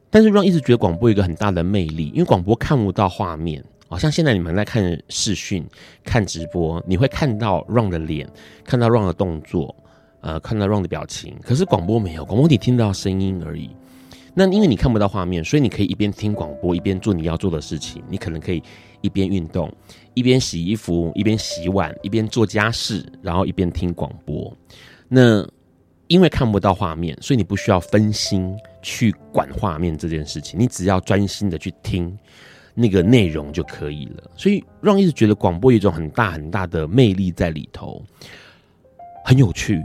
[0.10, 3.64] 但是 Ron 一直觉得广播有一个很大的魅力，因为广播看不到画面。
[3.90, 5.66] 好像现在你们在看视讯、
[6.04, 8.30] 看直播，你会看到 Ron 的脸，
[8.64, 9.76] 看到 Ron 的动作，
[10.22, 11.36] 呃，看到 Ron 的表情。
[11.42, 13.70] 可是广播没有，广播你听到声音而已。
[14.36, 18.02] 那因为你看不到画面，所以你可以一边听广播，一边做你要做的事情。
[18.08, 18.64] 你可能可以
[19.02, 19.74] 一边运动，
[20.14, 24.56] 一边洗衣服，一边洗碗，一边做家事，然后一边听广播。
[25.08, 25.46] 那
[26.08, 32.16] 因为看不到画面，所以你不需要分心去管画面这件事情，你只要专心的去听。
[32.74, 38.04] 那个内容就可以了，所以让一直觉得广播有一种很大很大的魅力在里头，
[39.26, 39.84] 很有趣，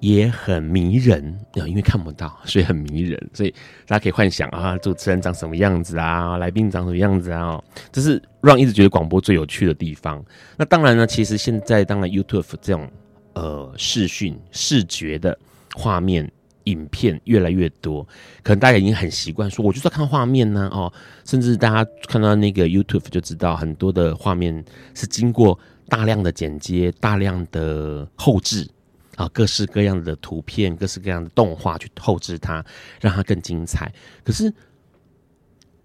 [0.00, 1.38] 也很迷人。
[1.66, 3.54] 因为看不到，所以很迷人，所以
[3.86, 10.22] 大家可以幻想啊，主持人长什么样子啊，来宾长什么样子啊，这是让一直觉得广播最有趣的地方。
[10.56, 12.90] 那当然呢，其实现在当然 YouTube 这种
[13.34, 15.38] 呃视讯视觉的
[15.74, 16.30] 画面。
[16.64, 18.02] 影片越来越多，
[18.42, 20.92] 可能大家已经很习惯说，我就是要看画面呢、哦，
[21.24, 28.68] 甚至大家看到那个 YouTube 就知道，很多的画面是经过大量的剪接、大量的后置
[29.16, 32.64] 啊，各式各样的图片、各式各样的动画去后置它，
[33.00, 33.92] 让它更精彩。
[34.24, 34.52] 可是，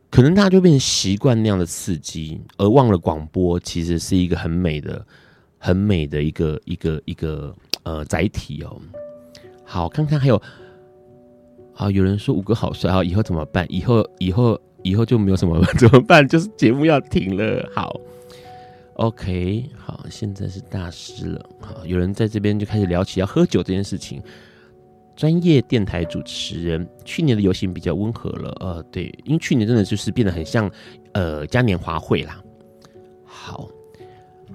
[0.09, 5.05] 可能大家就变成习惯那样的刺激，而忘了广播其实是一个很美的、
[5.57, 8.79] 很美的一个一个一个呃载体哦。
[9.65, 10.41] 好，看看还有。
[11.79, 13.63] 好，有人说五哥好帅，啊，以后怎么办？
[13.69, 16.27] 以后以后以后就没有什么 怎么办？
[16.27, 17.69] 就是节目要停了。
[17.75, 17.95] 好
[18.95, 21.45] ，OK，好，现在是大师了。
[21.61, 24.19] 好，有人在这边就开始聊起要喝酒这件事情。
[25.15, 28.57] 专业电台主持人，去年的游行比较温和了。
[28.59, 30.67] 呃，对，因为去年真的就是变得很像
[31.11, 32.41] 呃嘉年华会啦。
[33.23, 33.69] 好。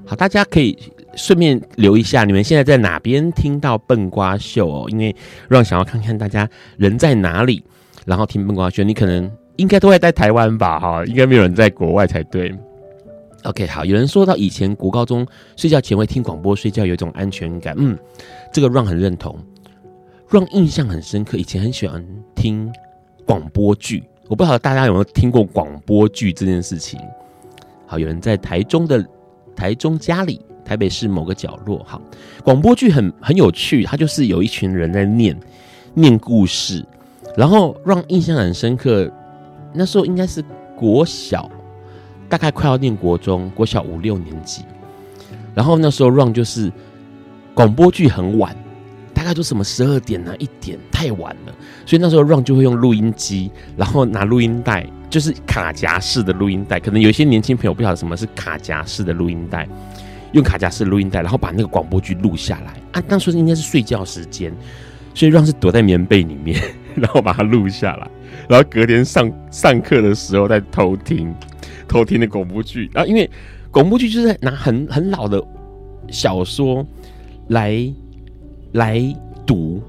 [0.05, 0.77] 好，大家可以
[1.15, 4.87] 顺便留一下，你们现在在哪边听到笨瓜秀哦？
[4.89, 5.15] 因为
[5.49, 7.63] 让想要看看大家人在哪里，
[8.07, 10.81] 然后听笨瓜秀，你可能应该都会在台湾吧？
[10.81, 12.55] 哈， 应该没有人在国外才对。
[13.45, 17.75] OK，好，有人说到以前国高中睡觉前会听广播睡觉，有一种安全感。
[17.77, 17.99] 嗯，
[18.53, 19.39] 这个 Ron 很认同
[20.31, 22.73] ，Ron 印象很深刻，以前很喜欢听
[23.27, 24.05] 广播剧。
[24.29, 26.99] 我不晓得大家有没有听过广播剧这件事情。
[27.87, 29.05] 好，有人在台中的。
[29.55, 30.41] 台中家里，
[30.73, 32.01] 台北市某个角落，好，
[32.43, 35.39] 广播剧很很有趣，它就是有一群人在念
[35.93, 36.83] 念故事，
[37.37, 39.13] 然后让印象很深刻。
[39.75, 40.43] 那时候应该是
[40.75, 41.51] 国小，
[42.27, 44.65] 大概快要念国中，国小五六年级。
[45.55, 46.73] 然后那时候让就是
[47.53, 48.57] 广播剧很晚，
[49.13, 51.55] 大概都什么十二点啊一点，太晚了，
[51.85, 54.87] 所以那时候让就会用录音机，然后拿录音带。
[55.11, 59.69] 就是卡夹式的录音带，可能有些年轻朋友不晓得什么是卡夹式的录音带，
[60.33, 63.01] 用卡夹式录音带，然后把那个广播剧录下来啊。
[63.09, 64.53] 当时应该是睡觉时间，
[65.15, 66.61] 所以让是躲在棉被里面，
[66.97, 68.11] 然后把它录下来，
[68.49, 71.35] 然后隔天上上课的时候再偷听，
[71.87, 72.91] 偷听的广播剧。
[72.93, 73.31] 然后因为
[73.71, 75.43] 广播剧就是拿很很老的
[76.09, 76.87] 小说
[77.49, 77.93] 来
[78.73, 79.01] 来
[79.47, 79.83] 读，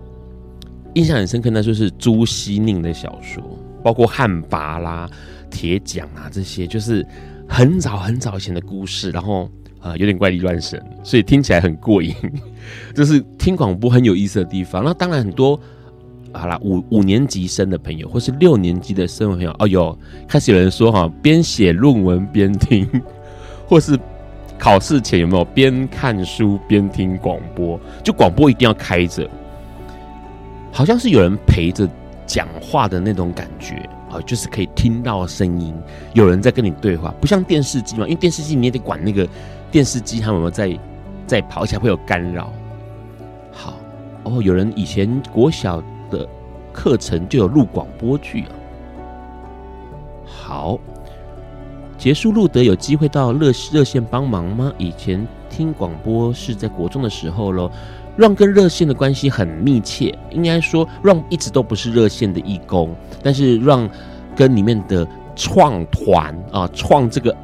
[0.94, 3.42] 印象很深刻，那就是朱熹宁的小说。
[3.84, 5.10] 包括汉魃啦、
[5.50, 7.06] 铁匠啊这些，就是
[7.50, 9.50] 很早很早以前的故事，然后
[9.84, 12.16] 呃有点怪力乱神，所以听起来很过瘾。
[12.96, 14.84] 这是听广播很有意思的地方。
[14.84, 15.60] 那当然很多
[16.32, 22.90] 好啦，五五年级生的朋友，或是六年级的生的朋友，哦哟，开始有人说哈，边写论文边听，
[23.68, 24.00] 或是
[24.58, 27.80] 考试前有没有边看书边听广播？
[28.04, 29.30] 就广播一定要开着，
[30.72, 31.88] 好像是有人陪着。
[32.26, 33.76] 讲话的那种感觉
[34.10, 35.76] 啊，就是可以听到声音，
[36.14, 39.28] 有人在跟你对话，不像电视机嘛，因为电视机你也得管那个
[39.74, 40.80] 电视机，他们有没有在
[41.26, 42.54] 在跑起来会有干扰。
[43.52, 43.74] 好
[44.22, 45.82] 哦，有人以前国小
[46.12, 46.30] 的
[46.72, 48.52] 课程就有录广播剧啊。
[50.28, 50.80] 好，
[51.98, 54.72] 结束路德有机会到热热线帮忙吗？
[54.78, 57.72] 以前听广播是在国中的时候喽。
[58.16, 63.90] Ron 跟热线的关系很密切，应该说 Ron 一直都不是热线的义工，但是 Ron
[64.36, 67.36] 跟里面的创团啊，创这个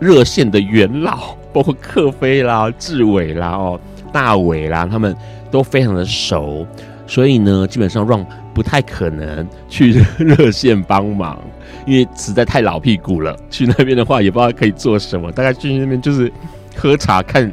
[0.00, 3.80] 热线的元老，包括克飞啦、志伟啦、哦
[4.12, 5.14] 大伟啦，他们
[5.50, 6.66] 都非常的熟，
[7.06, 11.38] 所以呢，基本上 Ron 不太可能去 热线帮忙，
[11.86, 13.36] 因为实在太老屁股了。
[13.50, 16.32] 去那边的话，也不知道可以做什么，大概去那边就是
[16.76, 17.52] 喝茶看。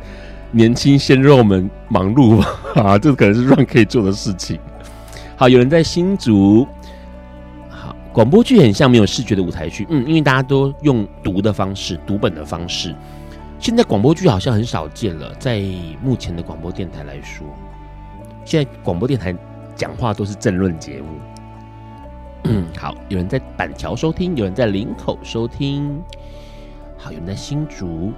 [0.52, 2.48] 年轻鲜肉们忙碌吧，
[2.82, 4.58] 啊，这可能是 Ron 可以做的事情。
[5.36, 6.66] 好，有人在新竹。
[7.68, 12.96] 好，广播剧很像没有视觉的舞台剧，嗯，因为大家都用读的方式，读本的方式。
[13.60, 15.60] 现在广播剧好像很少见了，在
[16.02, 17.48] 目前的广播电台来说，
[18.44, 19.36] 现在广播电台
[19.76, 21.08] 讲话都是政论节目。
[22.44, 26.00] 嗯，好，有人在板桥收听，有人在林口收听。
[26.98, 28.12] 好，有人在新竹。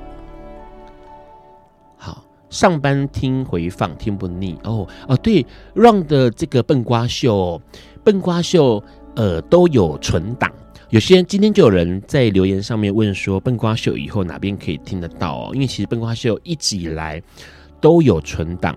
[1.96, 5.46] 好上班听回放听不腻哦哦，对
[5.76, 7.62] ，Ron 的这个笨瓜秀，
[8.04, 8.84] 笨瓜秀
[9.16, 10.52] 呃都有存档。
[10.90, 15.52] 有些人今天就有人在留言上面问说，笨瓜秀以后哪边可以听得到哦？
[15.54, 17.22] 因为其实笨瓜秀一直以来
[17.82, 18.74] 都有存档。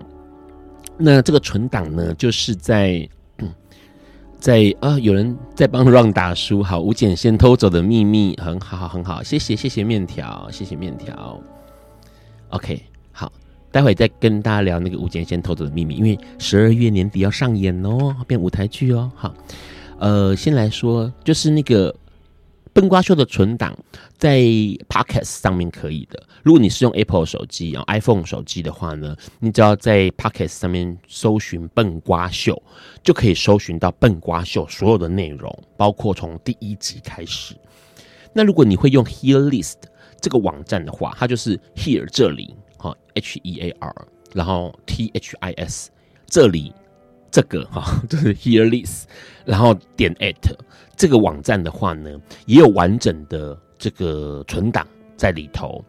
[0.97, 3.07] 那这个存档呢，就是在
[4.39, 6.61] 在啊，有人在帮 Ron 打书。
[6.61, 11.41] 好，吴简先偷走的秘密，很好，很好，谢谢谢谢面条，谢谢面条。
[12.49, 13.31] OK 好。
[13.71, 19.09] 待会再跟大家聊那个吴简先偷走的秘密，因为十二月年底要上演哦，变舞台剧哦。
[19.15, 19.33] 好，
[19.97, 21.95] 呃，先来说，就是那个
[22.73, 23.77] 笨瓜秀的存档
[24.17, 24.39] 在
[24.87, 26.21] Podcast 上面可以的。
[26.41, 32.61] 如果你是用 Apple 手机啊、iPhone 手机的话呢，你只要在 Podcast 上面搜寻笨瓜秀，
[33.03, 37.55] 就可以搜寻到笨瓜秀所有的内容，包括从第一集开始。
[38.33, 39.75] 那如果你会用 Here List
[40.21, 42.55] 这个网站的话，它就是 Here 这里。
[42.77, 43.95] 好，H E A R，
[44.33, 45.91] 然后 T H I S，
[46.25, 46.73] 这里
[47.29, 49.03] 这个哈，就是 Here List，
[49.45, 50.35] 然后点 at
[51.01, 52.11] 这个网站的话呢，
[52.45, 54.85] 也有完整的这个存档
[55.17, 55.83] 在里头，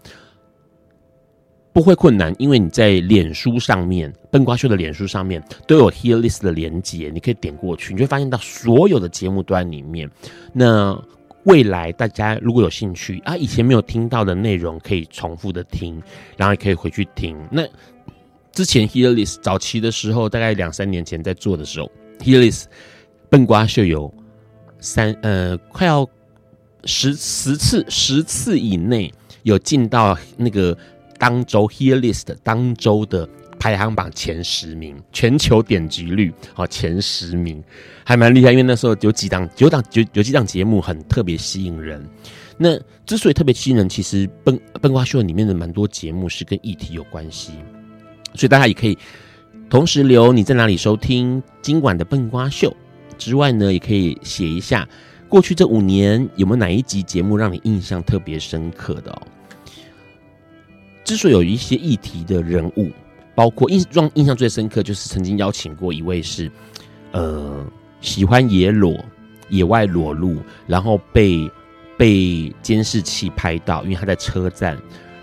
[1.71, 10.11] 不会困难，因为你在脸书上面，笨瓜秀的脸书上面都有 Here List 的连接，你可以点过去，你就会发现到所有的节目端里面。
[10.51, 10.99] 那
[11.45, 16.03] 未来大家如果有兴趣啊，以前没有听到的内容可以重复的听，
[16.39, 17.37] 然后也可以回去听。
[17.51, 17.69] 那
[18.51, 22.65] 之前 Hearlist 早期的时候，大概两三年前在做的时候，Hearlist
[23.29, 24.11] 笨瓜秀有
[24.83, 26.07] 三呃快要
[26.85, 29.11] 十十次十次以内
[29.45, 30.77] 有进到那个
[31.19, 33.27] 当周 Hearlist 当周的。
[33.59, 37.63] 排行榜前十名，全球点击率哦前十名，
[38.03, 38.51] 还蛮厉害。
[38.51, 42.05] 因为那时候有几档，有档有有几档节目很特别吸引人。
[42.59, 47.53] 那之所以特别吸引人，其实笨笨瓜秀里面的蛮多节目是跟议题有关系，
[48.35, 48.99] 所以大家也可以
[49.71, 52.77] 同时留你在哪里收听今晚的笨瓜秀
[53.25, 54.89] 之外呢，也可以写一下
[55.29, 59.23] 过去这五年有没有哪一集节目让你印象特别深刻的哦。
[61.05, 62.91] 之所以有一些议题的人物。
[63.35, 66.53] 包括印让印象最深刻，就是曾经邀请过一位是，
[67.13, 67.65] 呃，
[68.03, 69.03] 喜欢野裸、
[69.49, 71.51] 野外裸露，然后被
[71.97, 74.77] 被监视器拍到，因为他在车站，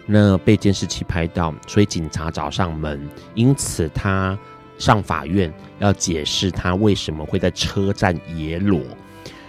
[0.07, 2.99] 那被监视器拍到，所以警察找上门，
[3.35, 4.35] 因此他
[4.79, 8.81] 上法院要解释他为什么会在车站野裸。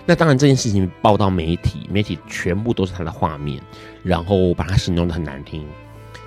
[0.04, 3.62] 那当然这件事情报到媒体，媒体全部都是他的画面，
[4.02, 5.66] 然后把他形容得很难听。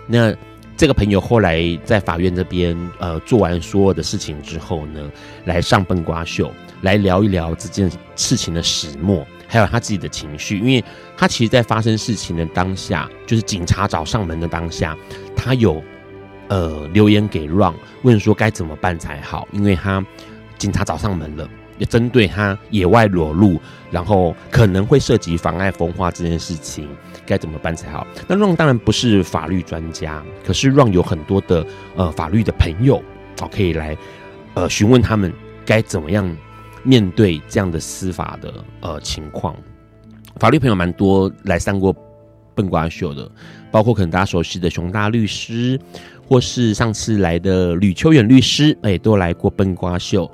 [0.07, 0.35] 那。
[0.75, 5.09] 这个朋友后来在法院这边，呃，做完所有的事情之后呢，
[5.45, 10.57] 来上笨瓜秀，来聊一聊这件事情的始末，还有他自己的情绪。
[10.57, 10.83] 因为
[11.15, 14.97] 他其实，在发生事情的当下，就是警察找上门的当下，
[15.35, 15.81] 他有
[16.47, 20.05] 呃留言给 Ron，问说该怎么办才好，因为他
[20.57, 21.49] 警察找上门了。
[21.79, 26.87] 也针对他野外裸露，然后可能会涉及妨碍风化这件事情，
[27.25, 28.05] 该怎么办才好？
[28.27, 32.97] 那 Ron 当然不是法律专家，可是 Ron 有很多的呃法律的朋友，
[33.41, 33.97] 哦，可以来
[34.53, 35.33] 呃询问他们
[35.65, 36.37] 该怎么样
[36.83, 39.55] 面对这样的司法的呃情况。
[40.37, 41.93] 法律朋友蛮多来上过
[42.53, 43.29] 笨瓜秀的，
[43.71, 45.77] 包括可能大家熟悉的熊大律师，
[46.27, 50.29] 或是上次来的吕秋远律师，哎，都来过笨瓜秀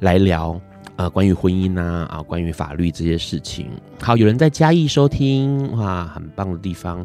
[0.00, 0.60] 来聊。
[0.96, 3.68] 呃，关于婚姻啊，啊，关于法律这些事情，
[4.00, 7.04] 好，有人在嘉义收听，哇，很棒的地方。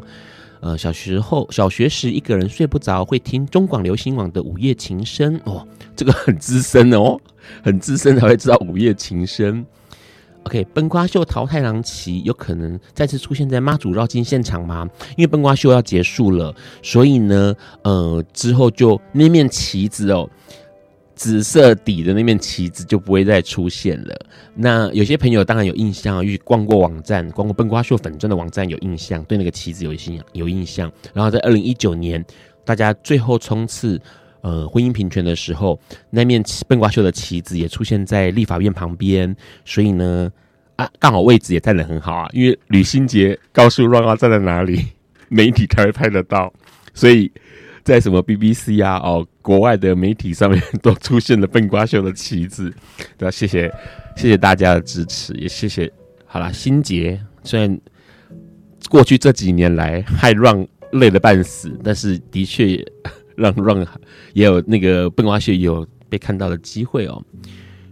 [0.60, 7.20] 呃，小时候小学时一个人睡不着，会听中广流行网的午夜情深哦，这个很资深哦，
[7.62, 9.62] 很资深才会知道午夜情深。
[10.44, 14.88] OK，笨瓜秀桃太郎旗有可能再次出现在妈祖绕境现场吗？
[15.16, 20.28] 因为笨瓜秀要结束了，所以呢，呃，之后就那面旗子哦，
[21.14, 24.26] 紫色底的那面旗子就不会再出现了。
[24.54, 30.90] 那有些朋友当然有印象，因为逛过网站，逛过笨瓜秀粉专的网站有印象，对那个旗子有印象有印象。
[31.14, 32.24] 然后在二零一九年，
[32.64, 34.00] 大家最后冲刺。
[34.42, 35.80] 呃，婚姻平权的时候，
[36.10, 39.34] 那面笨瓜秀的旗子也出现在立法院旁边，
[39.64, 40.28] 所以呢，
[40.74, 42.28] 啊，刚好位置也站得很好啊。
[42.32, 44.84] 因为吕新杰告诉 Ron 要站在哪里，
[45.30, 46.52] 媒体才会拍得到，
[46.92, 47.30] 所以
[47.84, 52.74] 在什么 BBC 啊，哦，国外的媒体上面都出现了笨瓜秀的旗子。
[53.16, 53.72] 对啊，谢谢
[54.16, 55.88] 谢谢大家的支持，也谢谢。
[56.26, 57.80] 好啦，新杰虽然
[58.90, 62.84] 过去这几年来害让累得半死，但是的确也。
[63.36, 63.86] 让让
[64.32, 67.22] 也有那个笨瓜秀有被看到的机会哦。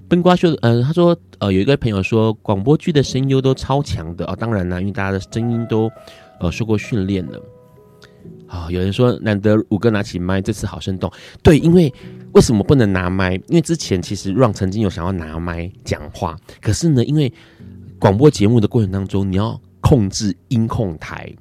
[0.08, 4.34] 笨瓜秀，呃，他说，呃，有一个朋友说广播剧的声优都超强的哦。
[4.34, 5.88] 当然啦，因为大家的声音都
[6.40, 7.40] 呃受过训练了。
[8.48, 11.08] 啊、有人说难得五哥拿起麦，这次好生动。
[11.40, 11.94] 对，因为
[12.32, 13.34] 为什么不能拿麦？
[13.46, 17.32] 因为之前其实 Ron 曾经有想要拿麦讲话，可是呢，因为
[18.00, 21.32] 广播节目的过程当中，你要控制音控台。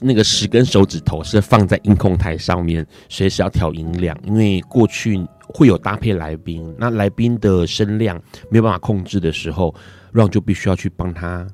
[0.00, 4.16] 那个十根手指头是放在音控台上面，随时要调音量。
[4.24, 8.16] 因为过去会有搭配来宾，那来宾的声量
[8.48, 9.74] 没有办法控制的时候
[10.12, 11.44] ，Ron 就必须要去帮他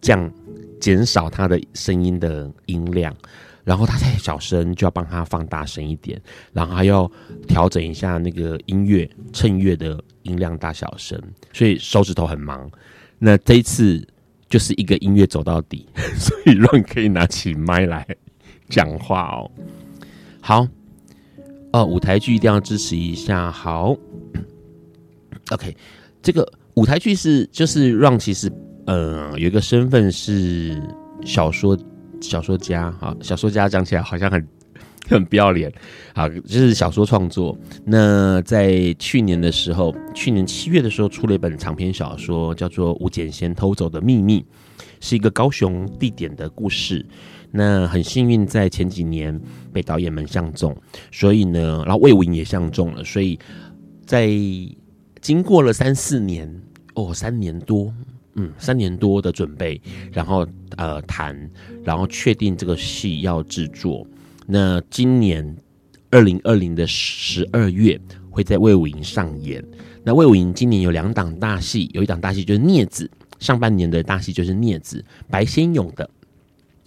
[0.00, 0.32] 降
[0.80, 3.14] 减少他的声音的音量，
[3.62, 6.18] 然后他太小声就要帮他放大声一点，
[6.54, 7.10] 然后还要
[7.46, 11.20] 调整一下那个音乐衬乐的音量大小声，
[11.52, 12.70] 所以手指头很忙。
[13.18, 14.02] 那这一次。
[14.50, 15.88] 就是一个音乐走到底，
[16.18, 18.06] 所以 Ron 可以拿起麦来
[18.68, 19.50] 讲话哦。
[20.42, 20.66] 好，
[21.72, 23.50] 哦，舞台剧一定要支持一下。
[23.50, 23.96] 好，
[25.52, 25.74] OK，
[26.20, 28.52] 这个舞台剧是就是 Ron 其实
[28.86, 30.82] 呃有一个身份是
[31.24, 31.78] 小说
[32.20, 34.46] 小说家哈，小说家讲起来好像很。
[35.08, 35.72] 很不要脸，
[36.14, 37.56] 好，就是小说创作。
[37.84, 44.40] 那在去年的时候，去年七月的时候，出了一本长篇小说，叫做《吴简贤偷走的秘密》，
[45.00, 47.04] 是一个高雄地点的故事。
[47.50, 49.36] 那很幸运，在前几年
[49.72, 50.76] 被导演们相中，
[51.10, 53.36] 所以呢，然后魏武营也相中了，所以
[54.06, 54.28] 在
[55.20, 56.48] 经过了三四年，
[56.94, 57.92] 哦，三年多，
[58.36, 59.80] 嗯，三年多的准备，
[60.12, 60.46] 然后
[60.76, 61.50] 呃谈，
[61.82, 64.06] 然后确定这个戏要制作。
[64.52, 65.56] 那今年
[66.10, 67.96] 二零二零的十二月
[68.30, 69.64] 会在魏武营上演。
[70.02, 76.10] 那魏武营今年有两档大戏，有一档大戏就是《镊子》，上半年的大戏就是《镊子》，白先勇的。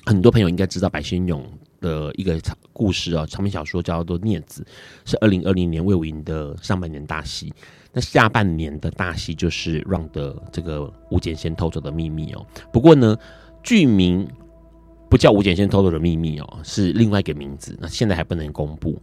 [0.06, 1.42] 很多朋友应该知道白先勇
[1.80, 2.38] 的一个
[2.74, 4.62] 故事哦，长篇小说叫做《镊子》，
[5.10, 7.54] 是二零二零年魏武营的上半年大戏。
[7.94, 12.46] 那下半年的大戏就是 Ron 的这个吴简先偷走的秘密哦。
[12.74, 13.18] 不过呢，
[13.64, 14.28] 剧名。
[15.14, 17.78] 不叫吴简先偷偷的秘密哦，是另外一个名字。
[17.80, 19.00] 那现在还不能公布。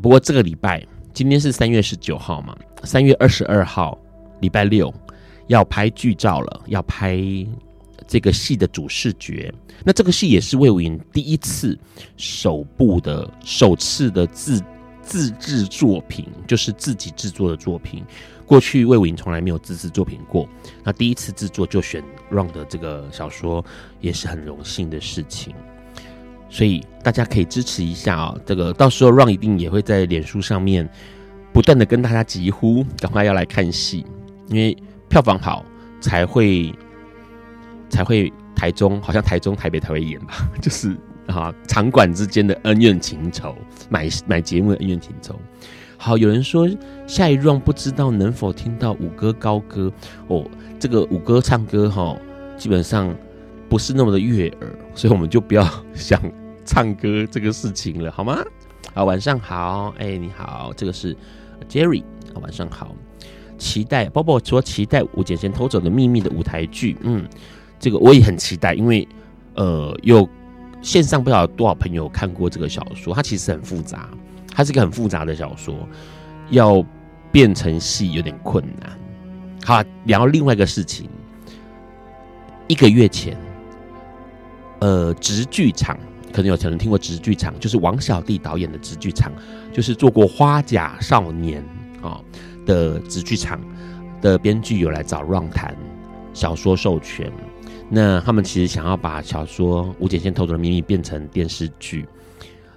[0.00, 0.82] 不过这个礼拜，
[1.12, 3.98] 今天是三月十九号嘛，三月二十二号
[4.40, 4.90] 礼拜六
[5.48, 7.20] 要拍剧照了，要拍
[8.06, 9.52] 这个戏的主视觉。
[9.84, 11.78] 那这个戏也是魏无影第一次
[12.16, 14.64] 首部的首次的自
[15.10, 18.04] 自制作品，就是自己制作的作品。
[18.46, 20.48] 过去魏武营从来没有自制作品过，
[20.84, 22.00] 那第一次制作就选
[22.30, 23.64] Ron 的这个小说，
[24.00, 25.52] 也是很荣幸的事情。
[26.48, 30.88] 所以大家可以支持一下啊、哦，这个到时候 Ron 一定也会在脸书上面
[31.52, 34.06] 不断的跟大家疾呼，赶快要来看戏，
[34.46, 34.76] 因为
[35.08, 35.64] 票房好
[36.00, 36.72] 才会
[37.88, 40.96] 才会台中，好像台中、台北才会演吧， 就是
[41.30, 43.56] 啊场馆之间的恩怨情仇，
[43.88, 45.34] 买买节目的恩怨情仇。
[45.96, 46.68] 好，有人说
[47.06, 49.92] 下一 round 不知道能否听到五哥高歌
[50.28, 50.44] 哦，
[50.78, 52.16] 这个五哥唱歌哈、
[52.56, 53.14] 基本上
[53.68, 56.18] 不是那么的悦耳，所以我们就不要想
[56.64, 58.38] 唱歌这个事情了，好吗？
[58.94, 61.14] 好，晚上好，哎，你好，这个是
[61.68, 62.02] Jerry，
[62.32, 62.94] 好，晚上好，
[63.58, 67.28] 期待包包说期待吴姐先偷走的秘密的舞台剧，嗯，
[67.78, 69.06] 这个我也很期待，因为
[69.54, 70.26] 呃，有
[70.82, 74.08] 线上不知道多少朋友看过这个小说，它其实很复杂。
[74.52, 75.74] 它是一个很复杂的小说，
[76.50, 76.84] 要
[77.30, 78.98] 变成戏有点困难。
[79.64, 81.08] 好，聊另外一个事情。
[82.66, 83.36] 一个月前，
[84.80, 85.98] 呃，直剧场
[86.32, 89.32] 可能有可能听过直剧场，就是王小弟导演的直剧场，
[89.72, 91.64] 就是做过《花甲少年》
[92.06, 92.20] 啊
[92.66, 93.60] 的直剧场
[94.20, 95.76] 的编剧有来找 Ron 谈
[96.32, 97.30] 小说授权。
[97.90, 102.06] 那他们其实想要把小说《吴简先偷走的秘密》变成电视剧，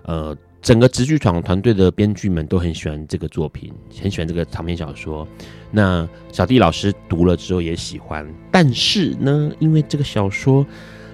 [0.03, 0.35] 呃。
[0.63, 3.69] 整个直剧闯团队的编剧们都很喜欢这个作品，
[4.01, 5.27] 很喜欢这个长篇小说。
[5.71, 10.65] 那小弟老师读了之后也喜欢，但是呢，因为这个小说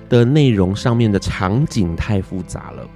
[0.07, 2.87] 的内容上面的场景太复杂了，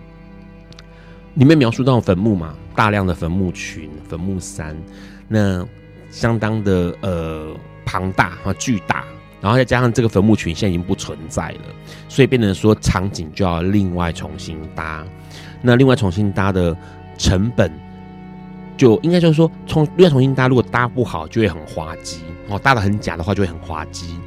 [1.33, 4.77] 里面描述到坟墓嘛，大量的坟墓群、坟墓山，
[5.27, 5.67] 那
[6.11, 7.51] 相当的呃
[7.83, 9.05] 庞大和巨大，
[9.43, 11.59] 然后再加上这个坟墓群现在已经不存在了，
[12.07, 15.05] 所以变成说场景就要另外重新搭。
[15.61, 16.73] 那另外重新搭的
[17.17, 17.69] 成本，
[18.77, 24.17] 就应该就是说，从另外重新搭，如果搭不好就会很滑稽哦，搭的很假的话就会很滑稽。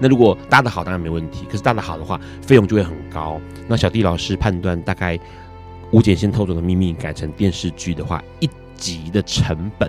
[0.00, 3.40] 那如果搭的好当然没问题，可是搭的好的话，费用就会很高。
[3.68, 5.16] 那小弟老师判断，大概
[5.92, 9.88] 《吴捡先偷走的秘密》改成电视剧的话，一集的成本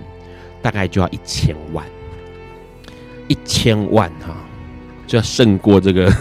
[0.62, 1.84] 大概就要一千万，
[3.28, 4.36] 一千万哈，
[5.08, 6.12] 就要胜过这个。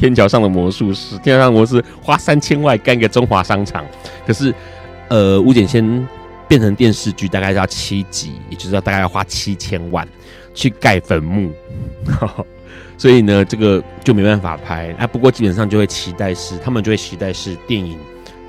[0.00, 3.84] 天桥上的魔术师，天桥上的魔术师花三千万干个中华商场，
[4.26, 4.54] 可是，
[5.08, 6.08] 呃，吴捡先
[6.48, 10.08] 变成电视剧，大概要七集，也就是要大概要花七千万
[10.54, 11.52] 去盖坟墓，
[12.96, 15.06] 所以呢，这个就没办法拍啊。
[15.06, 17.98] 不过基本上就会期待是，他们就会期待是电影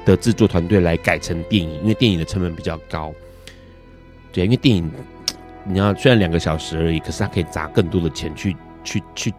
[0.06, 3.14] 的制作团队来改成电影，因为电影的成本比较高。
[4.32, 4.90] 对，因为电影
[5.66, 8.56] 你要虽然两个小时而已，可是它可以砸更多的钱去
[8.86, 9.34] 去去。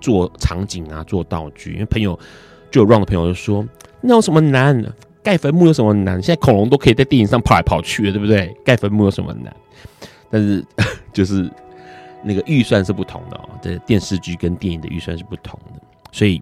[0.00, 2.18] 做场景啊，做道具，因为朋友
[2.70, 3.66] 就有 run 的朋友就说
[4.00, 4.84] ：“那有什么难？
[5.22, 6.22] 盖坟墓有什么难？
[6.22, 8.54] 现在恐龙都可以在电影上跑来跑去，对不对？
[8.64, 9.54] 盖坟墓有什么难？”
[10.30, 10.64] 但是
[11.12, 11.50] 就是
[12.22, 15.80] 那个预算是不同的哦，这电视剧跟电影的预算是不同的，
[16.12, 16.40] 所以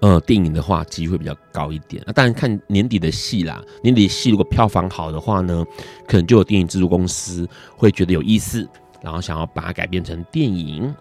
[0.00, 2.02] 呃，电影的话机会比较高一点。
[2.06, 5.64] 那当然看年底的戏啦，年底的戏如果票房好的话呢，
[6.06, 8.68] 可能就有电影制作公司会觉得有意思，
[9.00, 10.94] 然后想要把它改编成电影。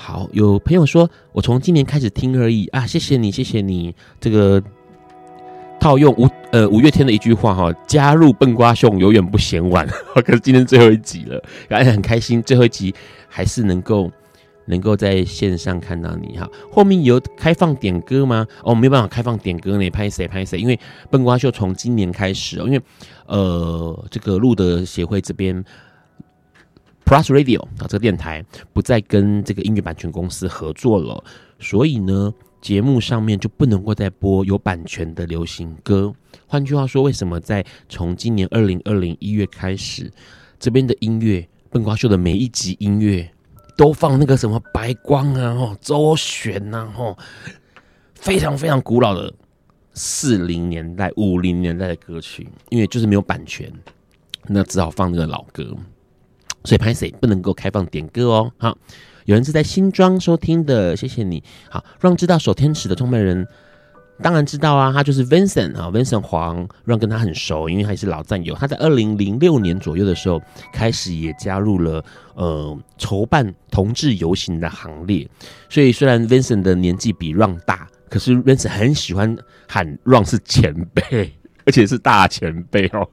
[0.00, 3.92] 好，有朋友说，我从今年开始听而已啊，谢谢你，谢谢你。
[4.20, 4.62] 这个
[5.80, 9.86] 套用五呃五月天的一句话哈，加入笨瓜秀永远不嫌晚。
[10.24, 12.94] 可是今天最后一集了，然后很开心，最后一集
[13.28, 14.10] 还是能够
[14.66, 16.48] 能够在线上看到你哈。
[16.70, 18.46] 后面有开放点歌吗？
[18.62, 20.58] 哦，没有办法开放点歌呢，拍谁拍谁？
[20.60, 20.78] 因为
[21.10, 22.80] 笨瓜秀从今年开始哦，因为
[23.26, 25.62] 呃这个路德协会这边。
[27.08, 28.44] Plus Radio 啊，这个电台
[28.74, 31.24] 不再跟这个音乐版权公司合作了，
[31.58, 36.14] 所以呢，节目上面就不能够再播有版权的流行歌。
[36.46, 40.12] 换句话说，为什么在从今年二零二零一月开始，
[40.60, 43.26] 这边的音乐笨瓜秀的每一集音乐
[43.74, 47.18] 都放那个什么白光啊、哦周璇呐、啊、哦，
[48.16, 49.32] 非常非常古老的
[49.94, 53.72] 四零年代、五零年代的歌曲，因为就是没有版权，
[54.46, 55.74] 那只好放那个老歌。
[56.64, 58.52] 所以拍谁不能够开放点歌哦。
[58.58, 58.76] 好，
[59.24, 61.42] 有人是在新庄收听的，谢谢你。
[61.70, 63.46] 好，让知道守天使的创办人
[64.20, 68.52] 当然知道啊，他就是 Vincent 啊，Vincent 黄，让跟他很熟，因为他也是老战友。
[68.54, 70.42] 他在二零零六年左右的时候
[70.72, 72.04] 开始也加入了
[72.34, 75.28] 呃筹办同志游行的行列。
[75.68, 79.36] 所以虽然 Vincent 的年纪比让大，可是 Vincent 很喜欢
[79.68, 81.32] 喊让是前辈，
[81.64, 83.08] 而且是大前辈哦。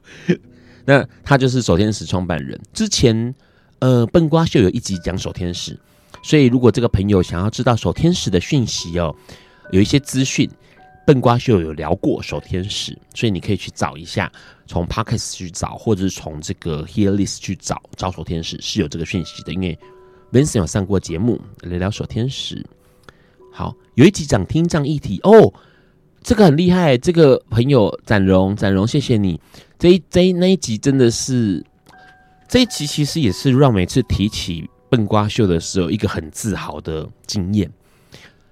[0.86, 2.58] 那他就是守天使创办人。
[2.72, 3.34] 之前，
[3.80, 5.78] 呃，笨瓜秀有一集讲守天使，
[6.22, 9.14] 所以如果这个朋友想要知道守天使的讯息哦，
[9.72, 10.48] 有一些资讯，
[11.06, 14.30] 笨瓜秀有聊过守天使，所以你可以去找一下，
[14.66, 19.52] 从 Podcast 去找，或者是从这个 Hearlist 去找，找守天使是有这个讯息的。
[19.52, 19.78] 因为
[20.32, 22.64] Vincent 有上过节目聊聊守天使。
[23.52, 25.52] 好，有一集讲听障议题哦。
[26.22, 29.40] 这个很厉害，这个朋友展荣，展荣，谢谢你。
[29.78, 31.64] 这一这一那一集真的是，
[32.48, 37.70] 这一集其实也是让每次提起笨瓜秀的时候一个很自豪的经验。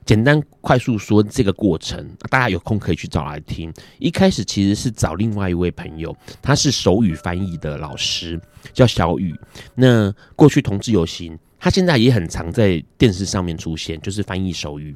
[0.04, 3.72] 简单快速说这个过程，大家有空可以去找来听。
[3.98, 8.38] 一开始其实是找另外一位朋友，他是手语翻译的老师，
[8.74, 9.34] 叫小雨。
[9.74, 14.94] 那过去同志游行，他现在也很常在电视上面出现，就是翻译手语。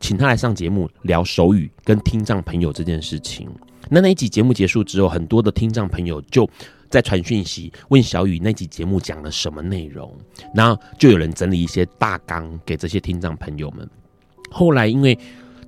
[0.00, 3.46] 请他来上节目聊手语跟听障朋友这件事情。
[3.90, 6.48] 那那一集节目结束之后，很多的听障朋友就
[6.88, 10.14] 在传讯息问小雨那集节目讲了什么内容，
[10.54, 13.88] 然后就有人整理一些大纲给这些听障朋友们。
[14.50, 15.18] 后来因为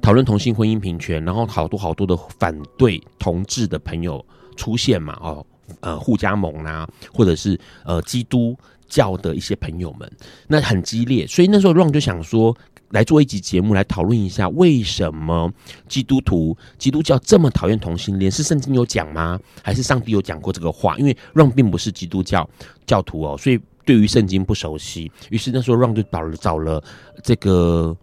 [0.00, 4.24] 讨论同性婚姻平权，然后好多好多的反对同志的朋友
[4.56, 5.46] 出现嘛，哦，
[5.80, 8.56] 呃，护家盟啊，或者是呃基督
[8.88, 10.10] 教的一些朋友们，
[10.46, 12.56] 那很激烈，所以那时候 Ron 就想说。
[12.90, 15.52] 来做一集节目来讨论一下，为什么
[15.88, 18.30] 基督徒、基督教这么讨厌同性恋？
[18.30, 19.38] 是圣经有讲吗？
[19.62, 20.96] 还是上帝有讲过这个话？
[20.96, 22.48] 因为让并不是基督教
[22.86, 25.10] 教徒哦，所以对于圣经不熟悉。
[25.30, 26.82] 于是那时候让就找了找了
[27.22, 27.96] 这个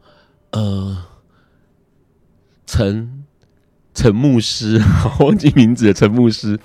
[0.51, 0.97] 呃
[2.65, 3.23] 陈
[3.93, 4.81] 陈牧师，
[5.19, 6.59] 忘记名字的陈牧师。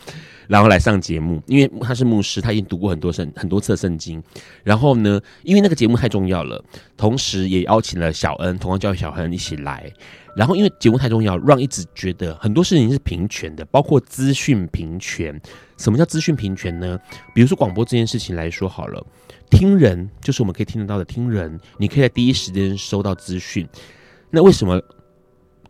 [0.48, 4.20] 然后来上节目，因为他是牧师，他已经读过很多圣很多次圣经。
[4.64, 6.64] 然后呢，因为那个节目太重要了，
[6.96, 9.92] 同时也邀请了小恩，同样教育小恩一起来。
[10.34, 15.38] 然后因为节目太重要，让一直觉得很多事情是平权的，包括资讯平权。
[15.76, 16.98] 什么叫资讯平权呢？
[17.34, 19.06] 比如说广播这件事情来说好了，
[19.50, 23.68] 听人就是我们可以听得到的听人，你可以在第一时间收到资讯。
[24.30, 24.80] 那为什么？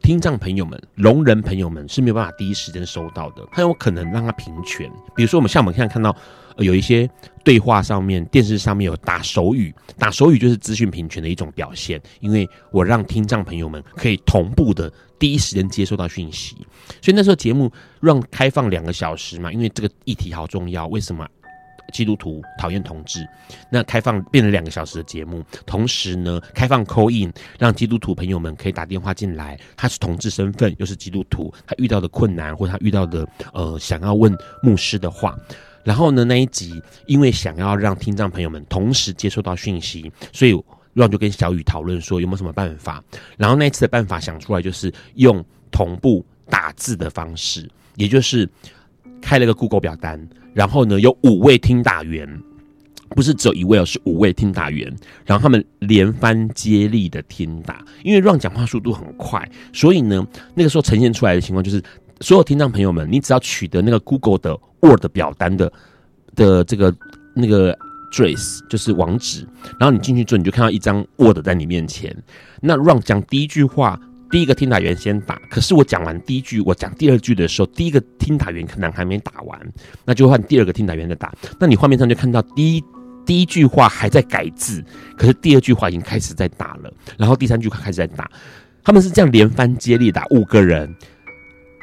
[0.03, 4.91] 听障朋友们、聋人朋友们是没有办法第一时间收到的，很有可能让他平权。
[5.15, 6.15] 比如说，我们像我们现在看到，
[6.57, 7.09] 呃，有一些
[7.45, 16.57] 对话上面、电视上面有打手语，打手语就是资讯平权的一种表现，因为我让听障朋友们可以同步的第一时间接收到讯息。
[17.03, 17.71] 所以那时候节目
[18.01, 20.87] 让开放两个小时嘛，因为这个议题好重要。
[20.87, 21.27] 为什么？
[21.93, 23.27] 基督徒讨厌同志，
[23.71, 29.59] 那开放变成两个小时的节目，同时呢，开放 call in，让基督徒朋友们可以打电话进来。
[29.77, 35.37] 他是同志身份，又是基督徒，他遇到的困难或他遇到的呃想要问牧师的话，
[35.83, 40.53] 然后呢，那一集因为想要让听障朋友们同时接收到讯息，所以
[40.95, 43.03] Ron 就跟小雨讨论说有没有什么办法。
[43.37, 48.49] 然后那一次的办法想出来就是用同步打字的方式，也就是
[49.21, 50.21] 开了个 Google 表单。
[50.55, 52.29] 然后呢，有五位听打员，
[53.11, 54.93] 不是只有一位哦，是五位听打员。
[55.25, 61.81] 然后他们连番接力的听打，因为 Ron 讲话速度很快，所以呢，那个时候呈现出来的情况就是，
[62.21, 65.73] 所有听障朋友们，你只要取得那个 Google 的 Word 表单的
[66.35, 66.93] 的这个
[67.35, 67.73] 那个
[68.11, 69.47] address 就是网址，
[69.79, 72.17] 然后你进去之后，你就看到一张 Word 在你面前。
[72.61, 74.01] 那 Ron 讲第一句话。
[74.31, 79.59] 第一个听打员先打，可是我讲完第一句，我讲第二句的时候，第一个听打员可能还没打完，
[80.05, 81.33] 那就换第二个听打员再打。
[81.59, 82.85] 那你画面上就看到第一
[83.25, 84.85] 第一句话还在改字，
[85.17, 88.31] 可是第二句话已经开始在打了，然后第三句话开始在打。
[88.85, 90.95] 他们是这样连番接力打，五个人，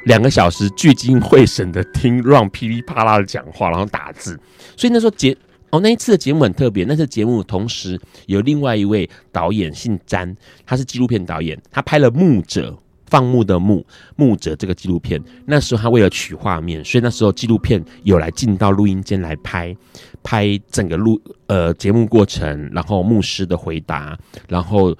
[0.06, 4.40] 两个小时聚精会神的听 Ron 噼里啪啦的讲话，然后打字。
[4.78, 5.36] 所以那时候结。
[5.72, 6.86] 哦，那一次的节目很特别。
[6.86, 10.34] 那次节目同时有另外一位导演，姓詹，
[10.66, 12.72] 他是纪录片导演，他拍了《牧者》，
[13.08, 13.86] 放牧的牧，
[14.16, 15.22] 牧者这个纪录片。
[15.46, 19.76] 那时候他为了取画面，所以那时候纪录片有来进到录音间来拍，
[20.24, 24.96] 拍整个录呃节目过程，然后牧师的回答，然后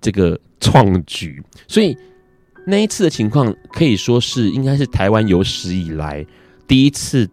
[0.00, 1.42] 这个创举。
[1.68, 1.94] 所以
[2.66, 6.24] 那一次的情况可以说是应该是台湾有史以来
[6.66, 7.28] 第一次。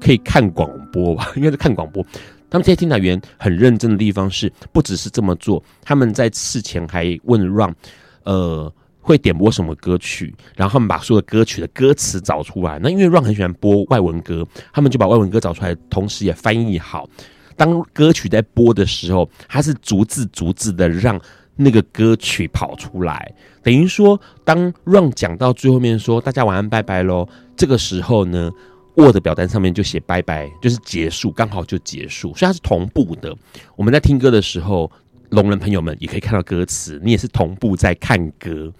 [0.00, 2.04] 可以看广播吧， 应该是看广播。
[2.48, 7.74] 他们这些听打员很认真的地方是，不只是这么做，他们在事前还问 Ron，
[8.22, 12.78] 呃，会点播什么歌曲，然后他们把所有的歌曲的歌词找出来。
[12.80, 17.08] 那因为 Ron 很喜欢播外文歌，他们就把外文歌找出来，同时也翻译好。
[17.56, 21.20] 当歌曲在播的时候，他是逐字逐字的让
[21.56, 28.52] 那个歌曲跑出来，等于说，当 Ron 讲到最后面说“大家晚安，拜拜喽”，这个时候呢。
[28.96, 33.36] Word 表单上面就写拜拜，就是结束，刚好就结束，所以它是同步的。
[33.76, 34.90] 我们在听歌的时候，
[35.30, 38.72] 聋人朋友们也可以看到歌词，你也是同步在看歌。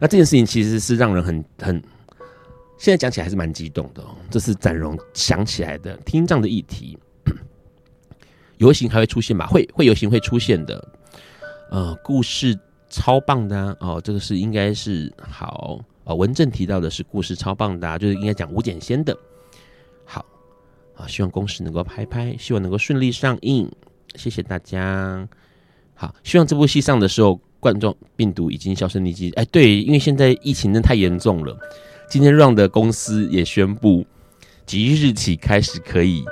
[0.00, 1.80] 那这件事情其实是让人很很，
[2.76, 4.16] 现在讲起来还是蛮激动的哦。
[4.28, 6.98] 这是展荣想起来的听障的议题，
[8.58, 9.46] 游行还会出现吧？
[9.46, 10.88] 会会游行会出现的。
[11.70, 12.58] 呃，故事
[12.90, 16.16] 超棒的啊，哦，这个是应该是好哦。
[16.16, 19.16] 文正提到的是故事超棒的啊，就是应该讲吴简先的。
[20.96, 23.70] 啊，希望公司能够拍拍，希望能够顺利上映。
[24.14, 25.28] 谢谢大家。
[25.94, 29.30] 好，希望这部戏上的时候，冠状病毒已经销声匿迹。
[29.36, 31.56] 哎，对，因为现在疫情真的太严重了。
[32.08, 34.04] 今天 Ron 的公司也宣布，
[34.66, 36.24] 即日起开始可以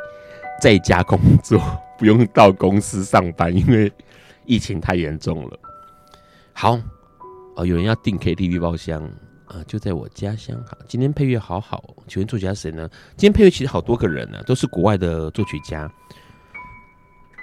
[0.61, 1.59] 在家工作，
[1.99, 3.91] 不用到公司上班，因为
[4.45, 5.59] 疫情太严重了。
[6.53, 6.79] 好，
[7.57, 9.11] 哦，有人要订 KTV 包厢。
[9.51, 10.57] 啊，就在我家乡。
[10.63, 11.83] 哈，今天配乐好好。
[12.07, 12.89] 请问作曲家谁呢？
[13.17, 15.91] 今天配乐其实好多个人呢、都是国外的作曲家，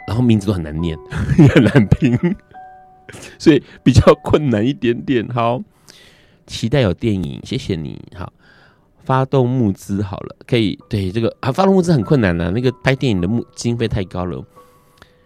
[0.08, 0.98] 然后名字都很难念，
[1.38, 2.18] 也很难拼，
[3.38, 5.28] 所以比较困难一点点。
[5.28, 5.62] 好，
[6.46, 8.02] 期待有电影，谢谢你。
[8.16, 8.32] 好，
[9.04, 14.42] 发动募资好了，可以对这个啊，发动募资很困难的、那个拍电影的募经费太高了。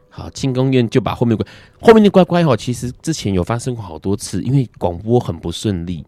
[0.10, 1.46] 好，庆功宴就把后面乖，
[1.80, 6.04] 后面的乖乖哈，其实之前有发生过好多次，因为广播很不顺利。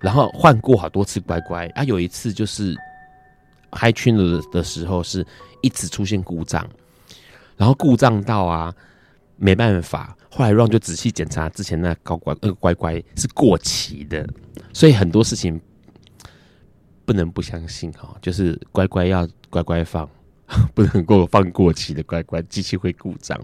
[0.00, 2.76] 然后换过好多次乖乖啊，有一次就是
[3.72, 5.26] 嗨圈了的时候，是
[5.62, 6.66] 一直出现故障，
[7.56, 8.74] 然后故障到啊
[9.36, 14.28] 没办法，后来 Ron 就仔细检查之前那高乖那个乖乖是过期的，
[14.72, 15.60] 所以很多事情
[17.04, 20.08] 不能不相信哈，就是乖乖要乖乖放，
[20.74, 23.40] 不能够放过期的乖乖，机器会故障。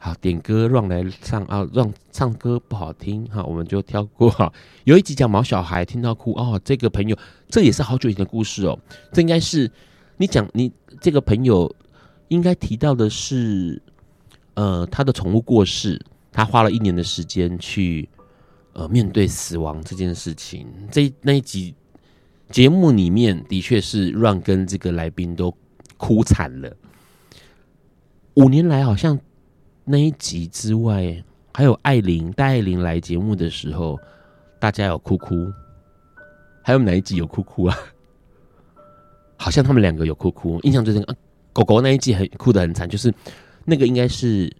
[0.00, 4.50] 好，点歌让来唱啊，让唱歌不好听哈，我们就跳过哈。
[4.84, 7.18] 有一集讲毛小孩听到哭哦，这个朋友
[7.48, 8.78] 这也是好久以前的故事哦。
[9.12, 9.68] 这应该是
[10.16, 11.74] 你讲你这个朋友
[12.28, 13.82] 应该提到的是，
[14.54, 18.08] 呃，他的宠物过世，他花了一年的时间去
[18.74, 20.64] 呃面对死亡这件事情。
[20.92, 21.74] 这那一集
[22.50, 25.52] 节目里面的确是让跟这个来宾都
[25.96, 26.72] 哭惨了。
[28.34, 29.18] 五年来好像。
[29.90, 31.24] 那一集之外，
[31.54, 33.98] 还有艾琳带艾琳来节目的时候，
[34.60, 35.50] 大家有哭哭。
[36.62, 37.74] 还有哪一集有哭哭啊？
[39.38, 40.60] 好像他们两个有哭哭。
[40.60, 41.14] 印象最深啊，
[41.54, 43.10] 狗狗那一集很哭得很惨，就是
[43.64, 44.54] 那个应该是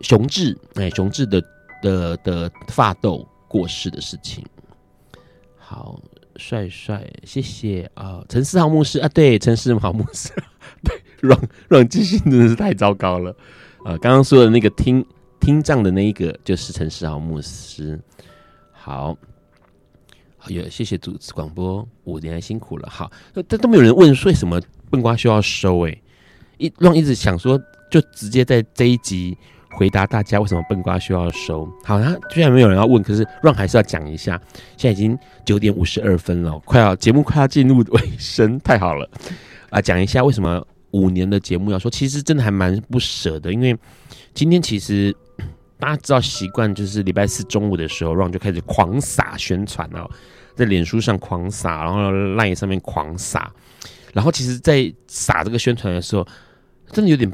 [0.00, 1.42] 熊志哎，熊志的
[1.82, 4.42] 的的发斗过世的事情。
[5.58, 6.00] 好
[6.36, 10.30] 帅帅，谢谢啊，陈思豪牧师啊，对，陈思豪牧师，
[10.82, 13.36] 对，软软记性真的是太糟糕了。
[13.84, 15.04] 呃，刚刚说的那个听
[15.40, 17.98] 听障的那一个，就是陈世豪牧师。
[18.70, 19.16] 好，
[20.38, 22.88] 好，有谢谢主持广播，五年辛苦了。
[22.88, 23.10] 好，
[23.48, 25.86] 但都没有人问为什么笨瓜需要收？
[25.88, 26.00] 哎，
[26.58, 27.60] 一让一直想说，
[27.90, 29.36] 就直接在这一集
[29.72, 31.68] 回答大家为什么笨瓜需要收。
[31.84, 34.40] 好，那居然没有人要问，可是让还是要讲一下。
[34.76, 39.10] 现在已经九点五十二分了，快要节目快要进入尾声，太好了
[39.70, 39.80] 啊！
[39.80, 40.64] 讲一下为什么。
[40.92, 43.76] 五年的节目要说，其实真的还蛮不舍的，因为
[44.32, 45.14] 今天其实
[45.78, 50.08] 大家知道习惯就是礼拜四中午的时候，Ron 就开始狂撒宣传哦，
[50.54, 53.52] 在脸书上狂撒，然后 Line 上面狂撒，
[54.12, 56.26] 然后其实，在撒这个宣传的时候，
[56.92, 57.30] 真的有点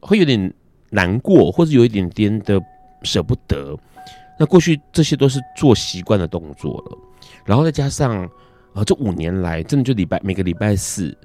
[0.00, 0.52] 会有点
[0.90, 2.60] 难过，或者有一点点的
[3.04, 3.76] 舍不得。
[4.38, 6.98] 那过去这些都是做习惯的动作了，
[7.44, 8.30] 然后再加上啊、
[8.74, 11.16] 呃，这五年来真的就礼拜每个礼拜四。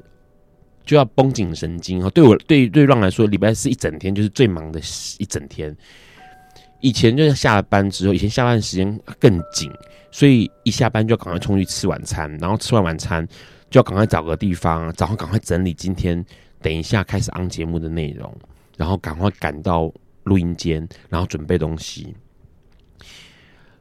[0.85, 2.09] 就要绷紧神经哦！
[2.09, 4.79] 对我对对浪来说，礼拜四一整天就是最忙的
[5.17, 5.75] 一整天。
[6.81, 9.71] 以前就是下了班之后，以前下班时间更紧，
[10.11, 13.25] 所以一下班就赶快冲去吃晚餐，然后吃完晚餐
[13.69, 16.23] 就要赶快找个地方，早上赶快整理今天
[16.61, 18.35] 等一下开始 on 节目的内容，
[18.75, 19.89] 然后赶快赶到
[20.23, 22.13] 录音间，然后准备东西。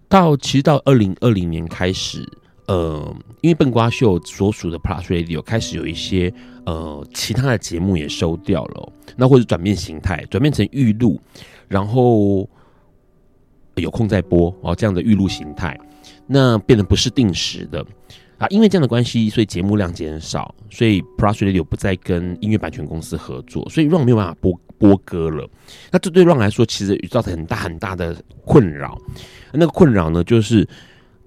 [0.08, 2.24] 到其实到二零二零年开始。
[2.66, 6.32] 呃，因为笨瓜秀所属的 Plus Radio 开始有一些
[6.64, 11.20] 呃其他的节目也收掉了，那或者转变形态，转变成预录，
[11.66, 12.48] 然后
[13.74, 15.76] 有空再播哦，这样的预录形态，
[16.26, 17.84] 那变得不是定时的
[18.38, 18.46] 啊。
[18.48, 25.48] 因为这样的关系，所以节目量减少，所以 Plus Radio 不再跟音乐版权公司合作，所以 Ron 没有办法播播歌了。
[25.90, 28.96] 那这对 Ron 来说，其实造成很大很大的困扰。
[29.52, 30.66] 那个困扰呢，就是。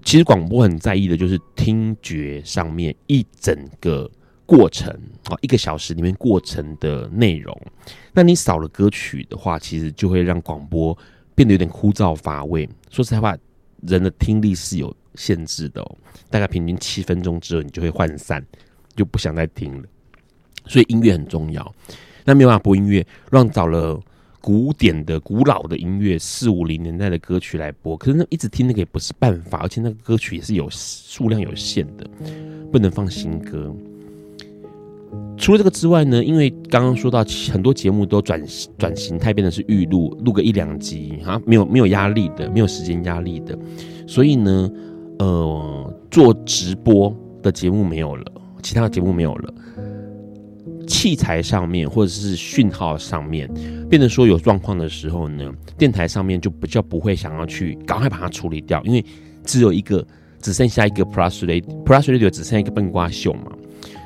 [0.06, 4.08] 其实广播很在意的就是听觉上面一整个
[4.46, 4.88] 过程
[5.24, 7.60] 啊，一个小时里面过程的内容。
[8.12, 10.96] 那你少了歌曲的话，其实就会让广播
[11.34, 12.68] 变得有点枯燥乏味。
[12.88, 13.36] 说实在话，
[13.82, 15.84] 人的听力是有限制的，
[16.30, 18.46] 大概平均七分钟之后，你就会涣散，
[18.94, 19.88] 就不想再听了。
[20.66, 21.74] 所以音乐很重要。
[22.24, 24.00] 那没有办法播音乐，让找了。
[24.46, 32.08] 古典的、古老的音乐，四五零年代的歌曲来播，可是那一直听那个也不是办法，而且那个歌曲也是有数量有限的，
[32.70, 33.74] 不能放新歌。
[35.36, 38.40] 除了这个之外呢，因为刚刚说到很多节目都转
[38.78, 43.58] 转型态，变成是预录，录个一两集啊，没有没有压力的，没有时间压力的，
[44.06, 44.70] 所以呢，
[45.18, 48.24] 呃，做直播的节目没有了，
[48.62, 49.54] 其他的节目没有了。
[50.86, 53.48] 器材上面或者是讯号上面，
[53.90, 59.04] 变得说有状况的时候呢，电台上面就比较不会想要去赶快把它处理掉，因为
[59.44, 60.04] 只有一个，
[60.40, 63.52] 只剩下一个 Plus Radio，Plus Radio 只剩一个笨瓜秀嘛，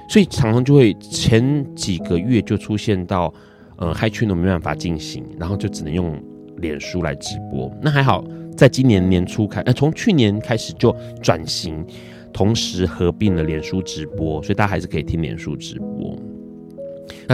[0.09, 3.33] 所以常常就会前几个月就出现到，
[3.77, 6.23] 呃，Hi 群都没办法进行，然后就只能用
[6.57, 7.71] 脸书来直播。
[7.83, 8.25] 那还好，
[8.57, 11.85] 在今年年初开，呃，从去年开始就转型，
[12.33, 16.19] 同时合并了脸书直播，所以大家还是可以听脸书直播。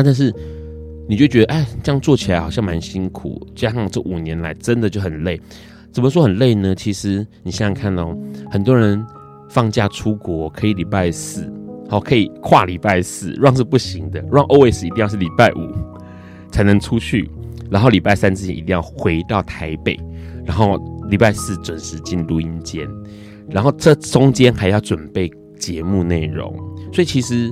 [0.04, 0.32] 但是，
[1.08, 5.40] 你就觉得哎，这样做起来好像蛮辛苦，加上这五年来真的就很累。
[5.92, 6.74] 怎么说很累呢？
[6.74, 8.16] 其实你想想看哦，
[8.50, 9.02] 很多人
[9.48, 11.50] 放假出国可以礼拜四，
[11.88, 15.72] 好可以跨礼拜四，run 是不行的，run always 一定要是礼拜五
[16.50, 17.30] 才能出去，
[17.70, 19.98] 然后礼拜三之前一定要回到台北，
[20.44, 20.76] 然后
[21.08, 22.86] 礼拜四准时进录音间，
[23.48, 26.54] 然后这中间还要准备节目内容，
[26.92, 27.50] 所以其实。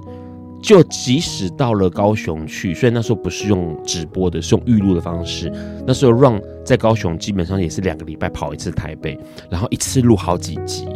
[0.64, 5.52] 就即使到了高雄去，虽然那时候不是用直播的，是用预录的方式。
[5.86, 9.18] 那时候 Ron 在高雄基本上也是两个礼拜跑一次台北，
[9.50, 10.88] 然后一次录好几集。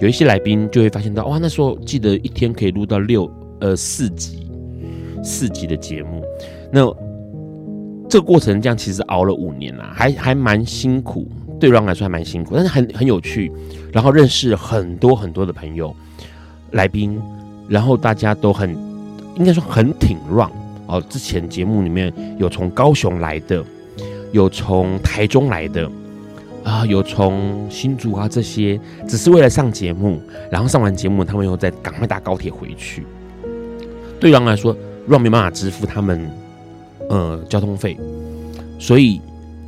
[0.00, 3.30] 有一些来宾就会发现到，哇，那时候记得一天可以录到六
[3.60, 4.50] 呃四集
[5.22, 6.24] 四集的节目。
[6.72, 6.84] 那
[8.08, 11.28] 这个过程这样其实熬了五年啦，还还蛮辛苦，
[11.60, 13.52] 对 Ron 来说还蛮辛苦，但是很很有趣，
[13.92, 15.94] 然后认识很多很多的朋友、
[16.72, 17.22] 来宾，
[17.68, 18.76] 然后大家都很
[19.36, 20.50] 应该说很挺 Ron
[20.86, 21.00] 哦。
[21.08, 23.64] 之前节目里面有从高雄来的，
[24.32, 25.90] 有从台中来的
[26.64, 28.78] 啊，有从新竹啊这些，
[29.08, 30.20] 只是为了上节目，
[30.50, 33.06] 然后上完节目他们又再赶快搭高铁回去。
[34.18, 34.76] 对狼来说
[35.08, 36.28] ，Ron 没办法支付他们。
[37.08, 37.96] 呃，交通费，
[38.80, 39.20] 所以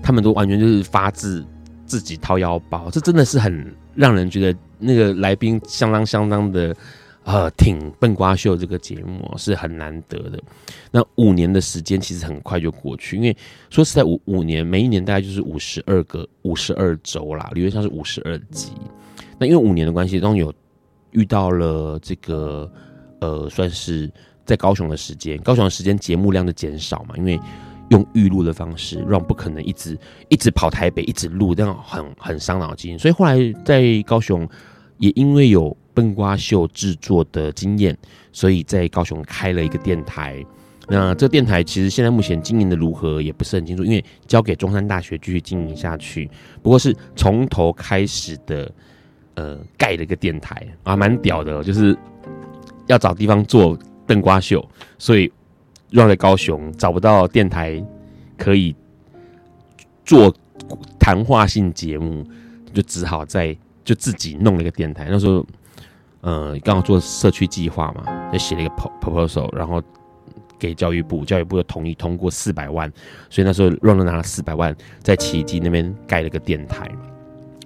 [0.02, 1.44] 他们都完全就是发自
[1.86, 6.74] 自己掏腰包，这真的是很让人觉得那个来宾相当相当的
[7.28, 10.42] 呃挺笨瓜秀这个节目是很难得的。
[10.90, 13.36] 那五年的时间其实很快就过去，因为
[13.70, 18.72] 说实在五五年，每一年大概就是五十二个五十二周啦，理论上是五十二集。
[19.38, 20.52] 那因为五年的关系，当有
[21.10, 22.70] 遇到了这个
[23.20, 24.10] 呃，算是。
[24.48, 27.38] 在高雄的时间，高雄的时间节目量的减少嘛，因为
[27.90, 29.94] 用预录的方式，让不可能一直
[30.30, 32.98] 一直跑台北，一直录，这样很很伤脑筋。
[32.98, 34.48] 所以后来在高雄，
[34.98, 37.96] 也因为有笨瓜秀制作的经验，
[38.32, 40.44] 所以在高雄开了一个电台。
[40.88, 46.30] 那这个电台其实现在目前经营的如何也不是很清楚，因为交给中山大学继续经营下去。
[46.62, 48.72] 不过是从头开始的，
[49.34, 51.96] 呃，盖了一个电台啊，蛮屌的，就是
[52.86, 53.78] 要找地方做。
[54.08, 54.66] 笨瓜秀，
[54.98, 55.30] 所以
[55.90, 57.78] 绕在高雄找不到电台
[58.38, 58.74] 可以
[60.02, 60.34] 做
[60.98, 62.24] 谈话性节目，
[62.72, 63.54] 就只好在
[63.88, 65.08] 就自己弄了一个电台。
[65.10, 65.46] 那时候，
[66.20, 69.82] 呃，刚好做社区计划嘛，就写了一个 proposal，然后
[70.58, 72.92] 给教育部，教育部又同意通过四百万，
[73.30, 76.90] 所以那时候 Ron 拿了四百万，在奇迹那边盖了个电台，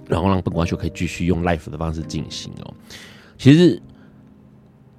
[0.07, 2.73] 然后让笨瓜秀可以继续用 life 的方式进行哦。
[3.37, 3.81] 其实。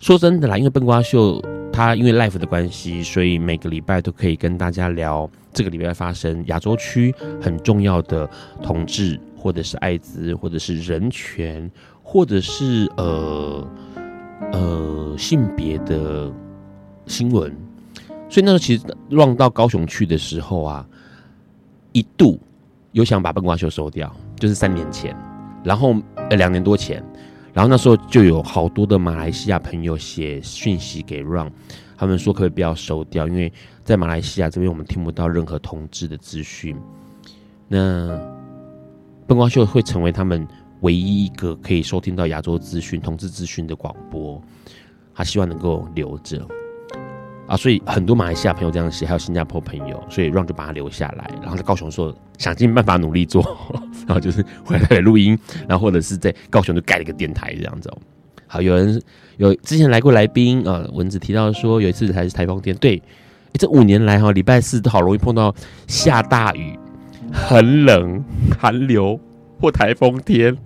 [0.00, 1.40] 说真的啦，因为笨瓜秀
[1.72, 8.28] 他因为 life 的关系，所以每个礼拜都可以跟大家聊这个礼拜发生亚洲区很重要的
[8.62, 11.70] 同志，或者是艾滋，或者是人权，
[12.02, 13.68] 或者是呃
[14.52, 16.32] 呃性别的
[17.06, 17.54] 新闻。
[18.30, 20.88] 所以那时候其实 Ron 到高雄去的时候啊，
[21.92, 22.40] 一度
[22.92, 25.14] 有想把笨瓜秀收掉，就是三年前，
[25.62, 25.94] 然后
[26.30, 27.04] 呃两年多前。
[27.52, 31.50] 然后那时候就有好多的马来西亚朋友写讯息给 Ron，
[31.98, 33.52] 他们说可不可以不要收掉，因为
[33.84, 36.74] 在马来西亚这边我们听不到任何同志的资讯。
[37.68, 38.18] 那
[39.26, 40.46] 笨瓜秀会成为他们
[40.80, 44.42] 唯一一个可以收听到亚洲资讯、同志资讯的广播，
[45.14, 46.46] 他希望能够留着。
[47.46, 53.42] 啊，所以很多马来西亚朋友这样写，还有新加坡朋友，所以 Ron 就把他留下来，然后在高雄说想尽办法努力做，
[54.08, 57.92] 然后就是回来录音，然后或者是在高雄就盖了一个电台这样子。
[58.46, 58.98] 好，有人
[59.36, 63.02] 有之前来过来宾啊，蚊子提到说有一次还是台风天，对，
[63.58, 65.54] 这五年来哈，礼拜四都好容易碰到
[65.86, 66.78] 下大雨、
[67.32, 68.22] 很冷、
[68.58, 69.18] 寒流
[69.60, 70.56] 或台风天，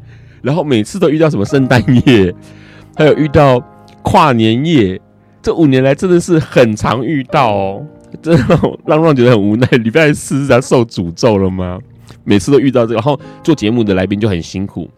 [0.43, 2.35] 然后每次都遇到什么圣诞夜，
[2.97, 3.63] 还有遇到
[4.03, 5.01] 跨年夜。
[5.41, 7.87] 这五年来真的是很常遇到哦，
[8.21, 9.67] 真的让 Ron 觉得很无奈。
[9.79, 11.79] 礼拜四是要受诅咒了吗？
[12.25, 14.91] 每次都遇到这个，然后做节目的来宾就很辛苦，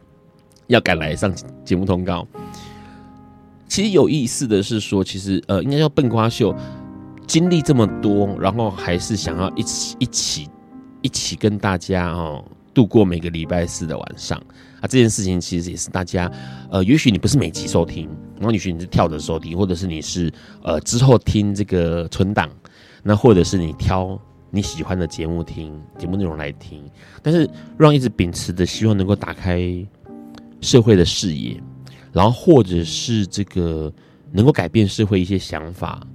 [0.66, 1.32] 要赶来上
[1.64, 2.26] 节目通告。
[3.68, 6.52] 其实有意思的是说，其实呃，应该叫笨瓜秀
[7.26, 10.48] 经历这么多，然后还是想要一起一起
[11.02, 12.44] 一起跟大家哦。
[12.72, 14.38] 度过每个礼拜四的晚上
[14.80, 16.30] 啊，这件事情其实也是大家，
[16.70, 20.32] 呃，也许你不是每集收听，然后也许你是跳着收听，或者是你是
[20.62, 22.48] 呃之后听这个存档，
[23.02, 24.16] 那或者是你挑
[24.52, 26.80] 你喜欢的节目听节目内容来听，
[27.24, 29.84] 但是让一直秉持的希望能够打开
[30.60, 31.60] 社会的视野，
[32.12, 33.92] 然后或者是这个
[34.30, 36.06] 能够改变社会一些想法。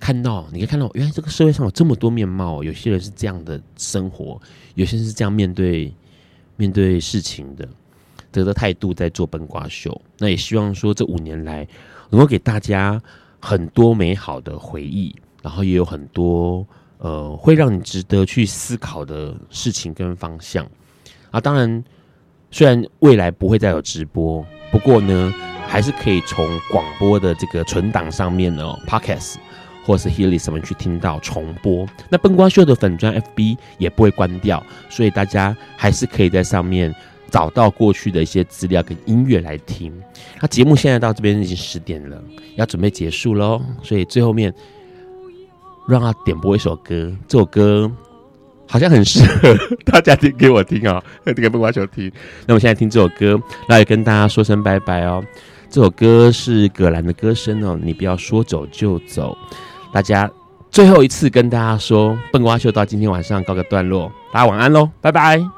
[0.00, 2.62] 看到，你可以看到，原来这个社会上有这么多面貌。
[2.62, 4.40] 有些人是这样的生活，
[4.74, 5.92] 有些人是这样面对
[6.56, 7.68] 面对事情的，
[8.30, 10.00] 这个态度在做本瓜秀。
[10.18, 11.66] 那也希望说，这五年来
[12.10, 13.00] 能够给大家
[13.40, 16.66] 很多美好的回忆，然后也有很多
[16.98, 20.64] 呃会让你值得去思考的事情跟方向
[21.30, 21.40] 啊。
[21.40, 21.84] 当然，
[22.50, 25.34] 虽然未来不会再有直播，不过呢，
[25.66, 29.34] 还是可以从广播的这个存档上面呢，Podcast。
[29.88, 36.94] 或是 Healy 什么去听到重播，那笨瓜秀的粉砖 FB 也不会关掉，所以大家还是可以在上面
[37.30, 39.90] 找到过去的一些资料跟音乐来听。
[40.42, 42.22] 那节目现在到这边已经十点了，
[42.56, 44.52] 要准备结束喽，所以最后面
[45.88, 47.90] 让他点播一首歌，这首歌
[48.66, 52.12] 好像很适合大家听给我听啊，这个笨瓜秀听。
[52.46, 55.24] 那我现在听这首歌，那也跟大家说声拜拜哦。
[55.70, 59.34] 这首歌是葛兰的歌声哦，你不要说走就走。
[59.92, 60.30] 大家
[60.70, 65.57] 最后一次跟大家说，笨瓜秀到今天晚上告个段落，大家晚安喽，拜拜。